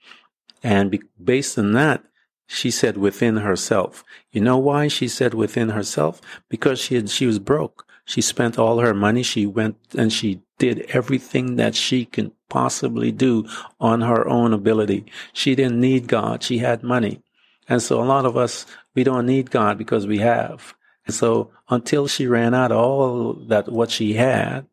And 0.63 0.89
be, 0.89 1.01
based 1.23 1.59
on 1.59 1.73
that, 1.73 2.03
she 2.47 2.71
said 2.71 2.97
within 2.97 3.37
herself. 3.37 4.03
You 4.31 4.41
know 4.41 4.57
why 4.57 4.87
she 4.87 5.07
said 5.07 5.33
within 5.33 5.69
herself? 5.69 6.21
Because 6.49 6.79
she 6.79 6.95
had, 6.95 7.09
she 7.09 7.25
was 7.25 7.39
broke. 7.39 7.85
She 8.05 8.21
spent 8.21 8.59
all 8.59 8.79
her 8.79 8.93
money. 8.93 9.23
She 9.23 9.45
went 9.45 9.77
and 9.97 10.13
she 10.13 10.41
did 10.57 10.85
everything 10.89 11.55
that 11.55 11.75
she 11.75 12.05
can 12.05 12.31
possibly 12.49 13.11
do 13.11 13.47
on 13.79 14.01
her 14.01 14.27
own 14.27 14.53
ability. 14.53 15.05
She 15.33 15.55
didn't 15.55 15.79
need 15.79 16.07
God. 16.07 16.43
She 16.43 16.59
had 16.59 16.83
money. 16.83 17.21
And 17.67 17.81
so 17.81 18.01
a 18.01 18.05
lot 18.05 18.25
of 18.25 18.37
us, 18.37 18.65
we 18.93 19.03
don't 19.03 19.25
need 19.25 19.49
God 19.49 19.77
because 19.77 20.05
we 20.05 20.19
have. 20.19 20.75
So 21.07 21.51
until 21.69 22.07
she 22.07 22.27
ran 22.27 22.53
out 22.53 22.71
of 22.71 22.77
all 22.77 23.33
that 23.47 23.71
what 23.71 23.91
she 23.91 24.13
had, 24.13 24.65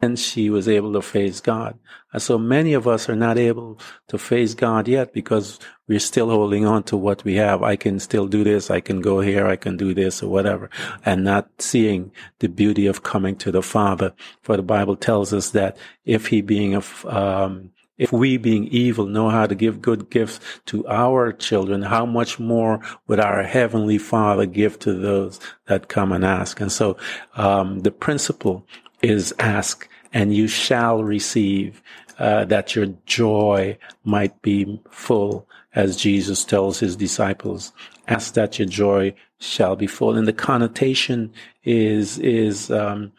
and 0.00 0.18
she 0.18 0.48
was 0.48 0.68
able 0.68 0.92
to 0.92 1.02
face 1.02 1.40
God. 1.40 1.76
And 2.12 2.22
so 2.22 2.38
many 2.38 2.72
of 2.72 2.86
us 2.86 3.08
are 3.08 3.16
not 3.16 3.36
able 3.36 3.80
to 4.08 4.16
face 4.16 4.54
God 4.54 4.86
yet 4.86 5.12
because 5.12 5.58
we're 5.88 5.98
still 5.98 6.30
holding 6.30 6.64
on 6.64 6.84
to 6.84 6.96
what 6.96 7.24
we 7.24 7.34
have. 7.34 7.62
I 7.62 7.74
can 7.74 7.98
still 7.98 8.28
do 8.28 8.44
this. 8.44 8.70
I 8.70 8.80
can 8.80 9.00
go 9.00 9.20
here. 9.20 9.46
I 9.46 9.56
can 9.56 9.76
do 9.76 9.94
this 9.94 10.22
or 10.22 10.30
whatever 10.30 10.70
and 11.04 11.24
not 11.24 11.48
seeing 11.58 12.12
the 12.38 12.48
beauty 12.48 12.86
of 12.86 13.02
coming 13.02 13.34
to 13.36 13.50
the 13.50 13.62
Father. 13.62 14.14
For 14.42 14.56
the 14.56 14.62
Bible 14.62 14.96
tells 14.96 15.32
us 15.32 15.50
that 15.50 15.76
if 16.04 16.28
he 16.28 16.42
being 16.42 16.76
a, 16.76 16.82
um, 17.06 17.70
if 17.98 18.12
we 18.12 18.36
being 18.36 18.66
evil 18.68 19.06
know 19.06 19.28
how 19.28 19.46
to 19.46 19.54
give 19.54 19.82
good 19.82 20.08
gifts 20.08 20.40
to 20.66 20.86
our 20.86 21.32
children, 21.32 21.82
how 21.82 22.06
much 22.06 22.38
more 22.38 22.80
would 23.06 23.20
our 23.20 23.42
heavenly 23.42 23.98
father 23.98 24.46
give 24.46 24.78
to 24.80 24.94
those 24.94 25.40
that 25.66 25.88
come 25.88 26.12
and 26.12 26.24
ask? 26.24 26.60
And 26.60 26.72
so, 26.72 26.96
um, 27.34 27.80
the 27.80 27.90
principle 27.90 28.64
is 29.02 29.34
ask 29.38 29.88
and 30.12 30.34
you 30.34 30.48
shall 30.48 31.02
receive, 31.02 31.82
uh, 32.18 32.44
that 32.46 32.74
your 32.74 32.86
joy 33.06 33.76
might 34.04 34.40
be 34.42 34.80
full, 34.90 35.46
as 35.74 35.96
Jesus 35.96 36.44
tells 36.44 36.80
his 36.80 36.96
disciples. 36.96 37.72
Ask 38.08 38.34
that 38.34 38.58
your 38.58 38.66
joy 38.66 39.14
shall 39.38 39.76
be 39.76 39.86
full. 39.86 40.16
And 40.16 40.26
the 40.26 40.32
connotation 40.32 41.32
is, 41.62 42.18
is, 42.18 42.70
um, 42.70 43.12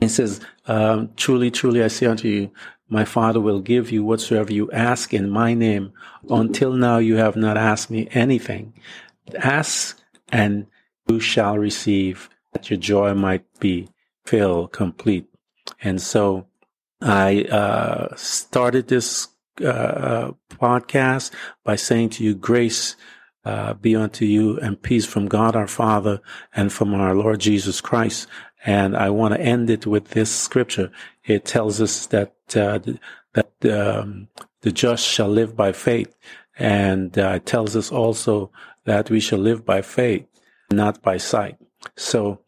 it 0.00 0.08
says, 0.08 0.40
um, 0.66 1.10
truly, 1.16 1.50
truly, 1.50 1.82
I 1.82 1.88
say 1.88 2.06
unto 2.06 2.28
you, 2.28 2.50
my 2.88 3.04
father 3.04 3.40
will 3.40 3.60
give 3.60 3.90
you 3.90 4.04
whatsoever 4.04 4.52
you 4.52 4.70
ask 4.70 5.12
in 5.12 5.28
my 5.28 5.54
name. 5.54 5.92
Until 6.28 6.72
now, 6.72 6.98
you 6.98 7.16
have 7.16 7.36
not 7.36 7.56
asked 7.56 7.90
me 7.90 8.08
anything. 8.12 8.74
Ask 9.36 9.98
and 10.28 10.66
you 11.08 11.20
shall 11.20 11.58
receive 11.58 12.28
that 12.52 12.70
your 12.70 12.78
joy 12.78 13.14
might 13.14 13.44
be 13.58 13.88
filled, 14.24 14.72
complete. 14.72 15.26
And 15.82 16.00
so 16.00 16.46
I 17.00 17.42
uh, 17.44 18.14
started 18.16 18.88
this 18.88 19.28
uh, 19.64 20.32
podcast 20.50 21.32
by 21.64 21.76
saying 21.76 22.10
to 22.10 22.24
you, 22.24 22.34
grace 22.34 22.96
uh, 23.46 23.74
be 23.74 23.94
unto 23.94 24.24
you 24.24 24.58
and 24.58 24.82
peace 24.82 25.06
from 25.06 25.28
God 25.28 25.54
our 25.54 25.68
Father 25.68 26.20
and 26.54 26.72
from 26.72 26.92
our 26.92 27.14
Lord 27.14 27.38
Jesus 27.38 27.80
Christ. 27.80 28.26
And 28.64 28.96
I 28.96 29.10
want 29.10 29.34
to 29.34 29.40
end 29.40 29.70
it 29.70 29.86
with 29.86 30.08
this 30.08 30.34
scripture. 30.34 30.90
It 31.24 31.44
tells 31.44 31.80
us 31.80 32.06
that 32.06 32.34
uh, 32.56 32.80
that 33.34 33.52
um, 33.64 34.28
the 34.62 34.72
just 34.72 35.06
shall 35.06 35.28
live 35.28 35.54
by 35.54 35.70
faith, 35.70 36.12
and 36.58 37.16
uh, 37.16 37.34
it 37.36 37.46
tells 37.46 37.76
us 37.76 37.92
also 37.92 38.50
that 38.84 39.10
we 39.10 39.20
shall 39.20 39.38
live 39.38 39.64
by 39.64 39.80
faith, 39.80 40.26
not 40.72 41.00
by 41.00 41.16
sight. 41.16 41.56
So 41.94 42.40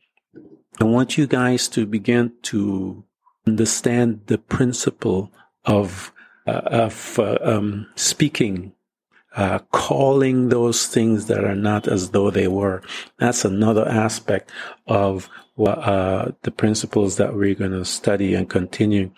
I 0.80 0.84
want 0.84 1.16
you 1.16 1.28
guys 1.28 1.68
to 1.68 1.86
begin 1.86 2.32
to 2.50 3.04
understand 3.46 4.22
the 4.26 4.38
principle 4.38 5.32
of 5.64 6.12
uh, 6.48 6.62
of 6.86 7.18
uh, 7.20 7.38
um, 7.42 7.86
speaking, 7.94 8.72
uh, 9.38 9.60
calling 9.70 10.48
those 10.48 10.88
things 10.88 11.26
that 11.26 11.44
are 11.44 11.54
not 11.54 11.86
as 11.86 12.10
though 12.10 12.28
they 12.28 12.48
were. 12.48 12.82
That's 13.18 13.44
another 13.44 13.86
aspect 13.88 14.50
of 14.88 15.30
uh, 15.56 16.32
the 16.42 16.50
principles 16.50 17.18
that 17.18 17.36
we're 17.36 17.54
going 17.54 17.70
to 17.70 17.84
study 17.84 18.34
and 18.34 18.50
continue. 18.50 19.12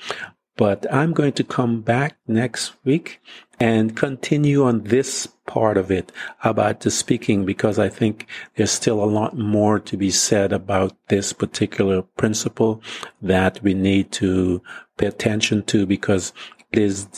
But 0.58 0.84
I'm 0.92 1.14
going 1.14 1.32
to 1.32 1.44
come 1.44 1.80
back 1.80 2.18
next 2.28 2.74
week 2.84 3.22
and 3.58 3.96
continue 3.96 4.62
on 4.62 4.82
this 4.82 5.26
part 5.46 5.78
of 5.78 5.90
it 5.90 6.12
about 6.44 6.80
the 6.80 6.90
speaking 6.90 7.46
because 7.46 7.78
I 7.78 7.88
think 7.88 8.26
there's 8.56 8.70
still 8.70 9.02
a 9.02 9.06
lot 9.06 9.38
more 9.38 9.80
to 9.80 9.96
be 9.96 10.10
said 10.10 10.52
about 10.52 10.94
this 11.08 11.32
particular 11.32 12.02
principle 12.02 12.82
that 13.22 13.62
we 13.62 13.72
need 13.72 14.12
to 14.12 14.60
pay 14.98 15.06
attention 15.06 15.62
to 15.62 15.86
because 15.86 16.34
is 16.72 17.08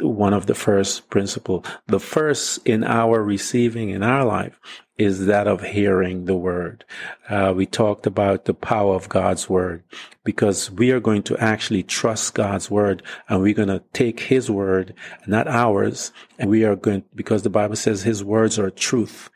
one 0.00 0.32
of 0.32 0.46
the 0.46 0.54
first 0.54 1.08
principle. 1.10 1.64
The 1.86 2.00
first 2.00 2.66
in 2.66 2.82
our 2.82 3.22
receiving 3.22 3.90
in 3.90 4.02
our 4.02 4.24
life 4.24 4.58
is 4.98 5.26
that 5.26 5.46
of 5.46 5.62
hearing 5.62 6.24
the 6.24 6.34
word. 6.34 6.84
Uh, 7.28 7.52
we 7.54 7.66
talked 7.66 8.06
about 8.06 8.46
the 8.46 8.54
power 8.54 8.94
of 8.94 9.08
God's 9.08 9.48
word 9.48 9.84
because 10.24 10.70
we 10.70 10.90
are 10.90 11.00
going 11.00 11.22
to 11.24 11.36
actually 11.36 11.82
trust 11.82 12.34
God's 12.34 12.70
word 12.70 13.02
and 13.28 13.42
we're 13.42 13.54
going 13.54 13.68
to 13.68 13.84
take 13.92 14.20
his 14.20 14.50
word, 14.50 14.94
not 15.26 15.46
ours. 15.46 16.12
And 16.38 16.50
we 16.50 16.64
are 16.64 16.76
going, 16.76 17.04
because 17.14 17.42
the 17.42 17.50
Bible 17.50 17.76
says 17.76 18.02
his 18.02 18.24
words 18.24 18.58
are 18.58 18.70
truth. 18.70 19.30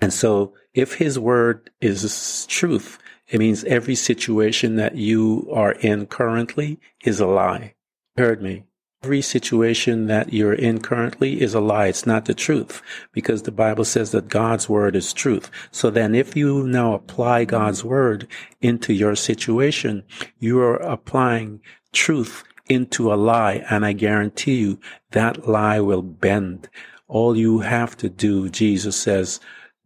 And 0.00 0.12
so 0.12 0.54
if 0.72 0.94
his 0.94 1.18
word 1.18 1.70
is 1.80 2.46
truth, 2.46 2.98
it 3.28 3.38
means 3.38 3.64
every 3.64 3.94
situation 3.94 4.76
that 4.76 4.94
you 4.96 5.48
are 5.52 5.72
in 5.72 6.06
currently 6.06 6.78
is 7.04 7.20
a 7.20 7.26
lie. 7.26 7.74
Heard 8.16 8.42
me 8.42 8.64
every 9.04 9.20
situation 9.20 10.06
that 10.06 10.32
you're 10.32 10.52
in 10.52 10.80
currently 10.80 11.40
is 11.42 11.54
a 11.54 11.60
lie. 11.60 11.88
It's 11.88 12.06
not 12.06 12.26
the 12.26 12.34
truth 12.34 12.80
because 13.10 13.42
the 13.42 13.50
Bible 13.50 13.84
says 13.84 14.12
that 14.12 14.28
God's 14.28 14.68
word 14.68 14.94
is 14.94 15.12
truth. 15.12 15.50
So 15.72 15.90
then 15.90 16.14
if 16.14 16.36
you 16.36 16.68
now 16.68 16.94
apply 16.94 17.46
God's 17.46 17.82
word 17.82 18.28
into 18.60 18.92
your 18.92 19.16
situation, 19.16 20.04
you 20.38 20.60
are 20.60 20.76
applying 20.76 21.60
truth 21.92 22.44
into 22.68 23.12
a 23.12 23.16
lie. 23.16 23.64
And 23.68 23.84
I 23.84 23.92
guarantee 23.92 24.60
you 24.60 24.78
that 25.10 25.48
lie 25.48 25.80
will 25.80 26.02
bend. 26.02 26.68
All 27.08 27.36
you 27.36 27.58
have 27.58 27.96
to 27.96 28.08
do, 28.08 28.48
Jesus 28.48 28.94
says, 28.94 29.40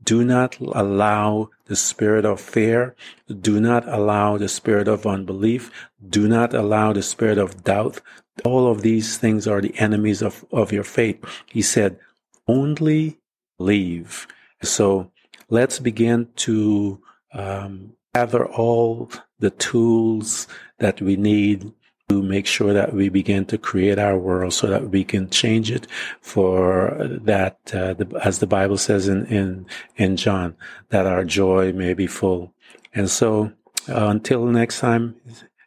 do 0.04 0.24
not 0.24 0.58
allow 0.60 1.48
the 1.64 1.74
spirit 1.74 2.26
of 2.26 2.38
fear. 2.38 2.94
Do 3.28 3.60
not 3.60 3.88
allow 3.88 4.36
the 4.36 4.48
spirit 4.48 4.88
of 4.88 5.06
unbelief. 5.06 5.70
Do 6.06 6.28
not 6.28 6.52
allow 6.52 6.92
the 6.92 7.02
spirit 7.02 7.38
of 7.38 7.64
doubt 7.64 8.02
all 8.44 8.70
of 8.70 8.82
these 8.82 9.18
things 9.18 9.46
are 9.46 9.60
the 9.60 9.76
enemies 9.78 10.22
of, 10.22 10.44
of 10.52 10.72
your 10.72 10.84
faith. 10.84 11.24
He 11.46 11.62
said, 11.62 11.98
only 12.46 13.18
leave. 13.58 14.26
So 14.62 15.10
let's 15.48 15.78
begin 15.78 16.28
to 16.36 17.00
um, 17.32 17.92
gather 18.14 18.46
all 18.46 19.10
the 19.38 19.50
tools 19.50 20.48
that 20.78 21.00
we 21.00 21.16
need 21.16 21.72
to 22.08 22.22
make 22.22 22.46
sure 22.46 22.72
that 22.72 22.94
we 22.94 23.08
begin 23.08 23.44
to 23.46 23.58
create 23.58 23.98
our 23.98 24.16
world 24.16 24.52
so 24.52 24.68
that 24.68 24.90
we 24.90 25.02
can 25.02 25.28
change 25.28 25.72
it 25.72 25.88
for 26.20 26.96
that, 27.22 27.58
uh, 27.74 27.94
the, 27.94 28.20
as 28.22 28.38
the 28.38 28.46
Bible 28.46 28.78
says 28.78 29.08
in, 29.08 29.26
in, 29.26 29.66
in 29.96 30.16
John, 30.16 30.56
that 30.90 31.06
our 31.06 31.24
joy 31.24 31.72
may 31.72 31.94
be 31.94 32.06
full. 32.06 32.54
And 32.94 33.10
so 33.10 33.52
uh, 33.88 34.06
until 34.06 34.46
next 34.46 34.78
time, 34.78 35.16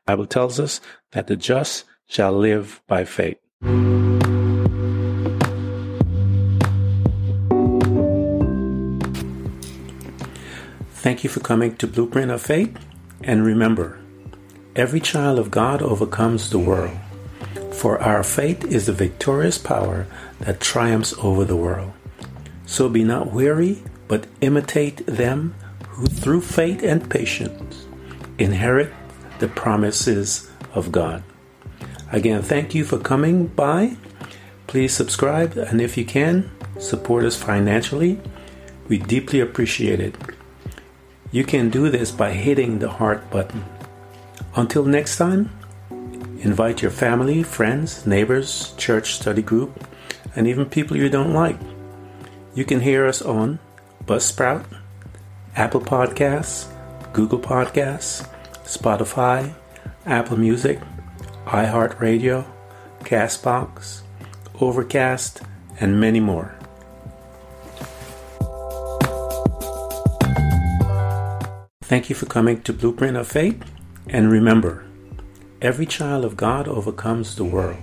Bible 0.05 0.27
tells 0.27 0.59
us 0.59 0.79
that 1.11 1.27
the 1.27 1.35
just 1.35 1.85
shall 2.09 2.33
live 2.33 2.81
by 2.87 3.05
faith. 3.05 3.37
Thank 10.91 11.23
you 11.23 11.29
for 11.29 11.39
coming 11.39 11.77
to 11.77 11.87
Blueprint 11.87 12.31
of 12.31 12.41
Faith. 12.41 12.77
And 13.23 13.45
remember, 13.45 13.99
every 14.75 14.99
child 14.99 15.37
of 15.37 15.51
God 15.51 15.81
overcomes 15.81 16.49
the 16.49 16.59
world. 16.59 16.97
For 17.71 18.01
our 18.01 18.23
faith 18.23 18.65
is 18.65 18.87
the 18.87 18.93
victorious 18.93 19.57
power 19.57 20.07
that 20.39 20.59
triumphs 20.59 21.13
over 21.19 21.45
the 21.45 21.55
world. 21.55 21.93
So 22.65 22.89
be 22.89 23.03
not 23.03 23.31
weary, 23.31 23.83
but 24.07 24.25
imitate 24.41 25.05
them 25.05 25.53
who 25.89 26.07
through 26.07 26.41
faith 26.41 26.81
and 26.83 27.07
patience 27.09 27.85
inherit 28.39 28.91
the 29.37 29.47
promises 29.47 30.49
of 30.73 30.91
God. 30.91 31.23
Again, 32.11 32.41
thank 32.41 32.73
you 32.73 32.83
for 32.83 32.97
coming 32.97 33.47
by. 33.47 33.95
Please 34.67 34.93
subscribe, 34.93 35.57
and 35.57 35.79
if 35.79 35.97
you 35.97 36.05
can, 36.05 36.49
support 36.79 37.23
us 37.23 37.35
financially. 37.35 38.19
We 38.87 38.97
deeply 38.97 39.39
appreciate 39.39 39.99
it. 39.99 40.15
You 41.31 41.43
can 41.43 41.69
do 41.69 41.89
this 41.89 42.11
by 42.11 42.31
hitting 42.31 42.79
the 42.79 42.89
heart 42.89 43.29
button. 43.29 43.63
Until 44.55 44.85
next 44.85 45.17
time, 45.17 45.51
invite 46.41 46.81
your 46.81 46.91
family, 46.91 47.43
friends, 47.43 48.07
neighbors, 48.07 48.73
church 48.77 49.13
study 49.13 49.43
group, 49.43 49.85
and 50.35 50.47
even 50.47 50.65
people 50.65 50.97
you 50.97 51.09
don't 51.09 51.33
like. 51.33 51.59
You 52.55 52.65
can 52.65 52.79
hear 52.79 53.05
us 53.05 53.21
on 53.21 53.59
Buzzsprout, 54.05 54.65
Apple 55.55 55.81
Podcasts, 55.81 56.67
Google 57.13 57.39
Podcasts, 57.39 58.27
Spotify, 58.63 59.53
Apple 60.05 60.37
Music, 60.37 60.79
iHeartRadio, 61.49 62.45
Castbox, 62.99 64.01
Overcast, 64.61 65.41
and 65.79 65.99
many 65.99 66.19
more. 66.19 66.53
Thank 71.81 72.07
you 72.07 72.15
for 72.15 72.27
coming 72.27 72.61
to 72.61 72.71
Blueprint 72.71 73.17
of 73.17 73.27
Faith, 73.27 73.63
and 74.07 74.31
remember, 74.31 74.85
every 75.59 75.87
child 75.87 76.23
of 76.23 76.37
God 76.37 76.67
overcomes 76.67 77.35
the 77.35 77.45
world, 77.45 77.79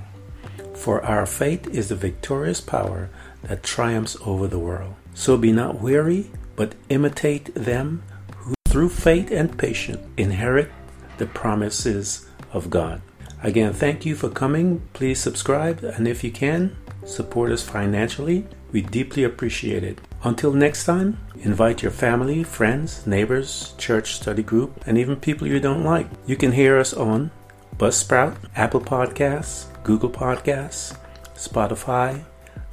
for 0.75 1.05
our 1.05 1.27
faith 1.27 1.67
is 1.67 1.89
the 1.89 1.97
victorious 1.97 2.61
power 2.61 3.11
that 3.43 3.65
triumphs 3.65 4.17
over 4.25 4.47
the 4.47 4.61
world. 4.61 4.95
So 5.15 5.37
be 5.37 5.51
not 5.51 5.81
weary, 5.81 6.31
but 6.55 6.77
imitate 6.89 7.53
them 7.57 8.05
who 8.37 8.55
through 8.69 8.91
faith 8.91 9.33
and 9.33 9.59
patience 9.59 10.07
inherit 10.17 10.71
the 11.19 11.27
promises 11.27 12.29
of 12.53 12.71
God. 12.71 13.03
Again, 13.47 13.73
thank 13.73 14.05
you 14.05 14.17
for 14.17 14.29
coming. 14.29 14.83
Please 14.93 15.21
subscribe, 15.21 15.85
and 15.85 16.09
if 16.09 16.25
you 16.25 16.33
can, 16.33 16.77
support 17.05 17.53
us 17.53 17.63
financially. 17.63 18.45
We 18.73 18.83
deeply 18.83 19.23
appreciate 19.23 19.85
it. 19.85 20.01
Until 20.25 20.53
next 20.53 20.85
time, 20.85 21.21
invite 21.39 21.81
your 21.81 21.93
family, 21.93 22.43
friends, 22.43 23.07
neighbors, 23.07 23.75
church 23.79 24.15
study 24.15 24.43
group, 24.43 24.83
and 24.85 24.99
even 24.99 25.15
people 25.15 25.47
you 25.47 25.61
don't 25.61 25.85
like. 25.85 26.09
You 26.27 26.35
can 26.35 26.51
hear 26.51 26.77
us 26.77 26.93
on 26.93 27.31
Buzzsprout, 27.77 28.37
Apple 28.57 28.81
Podcasts, 28.81 29.67
Google 29.85 30.11
Podcasts, 30.11 30.99
Spotify, 31.37 32.25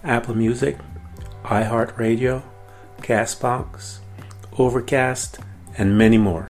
Apple 0.03 0.33
Music, 0.33 0.79
iHeartRadio, 1.43 2.41
Castbox, 2.97 3.99
Overcast, 4.57 5.37
and 5.77 5.95
many 5.95 6.17
more. 6.17 6.47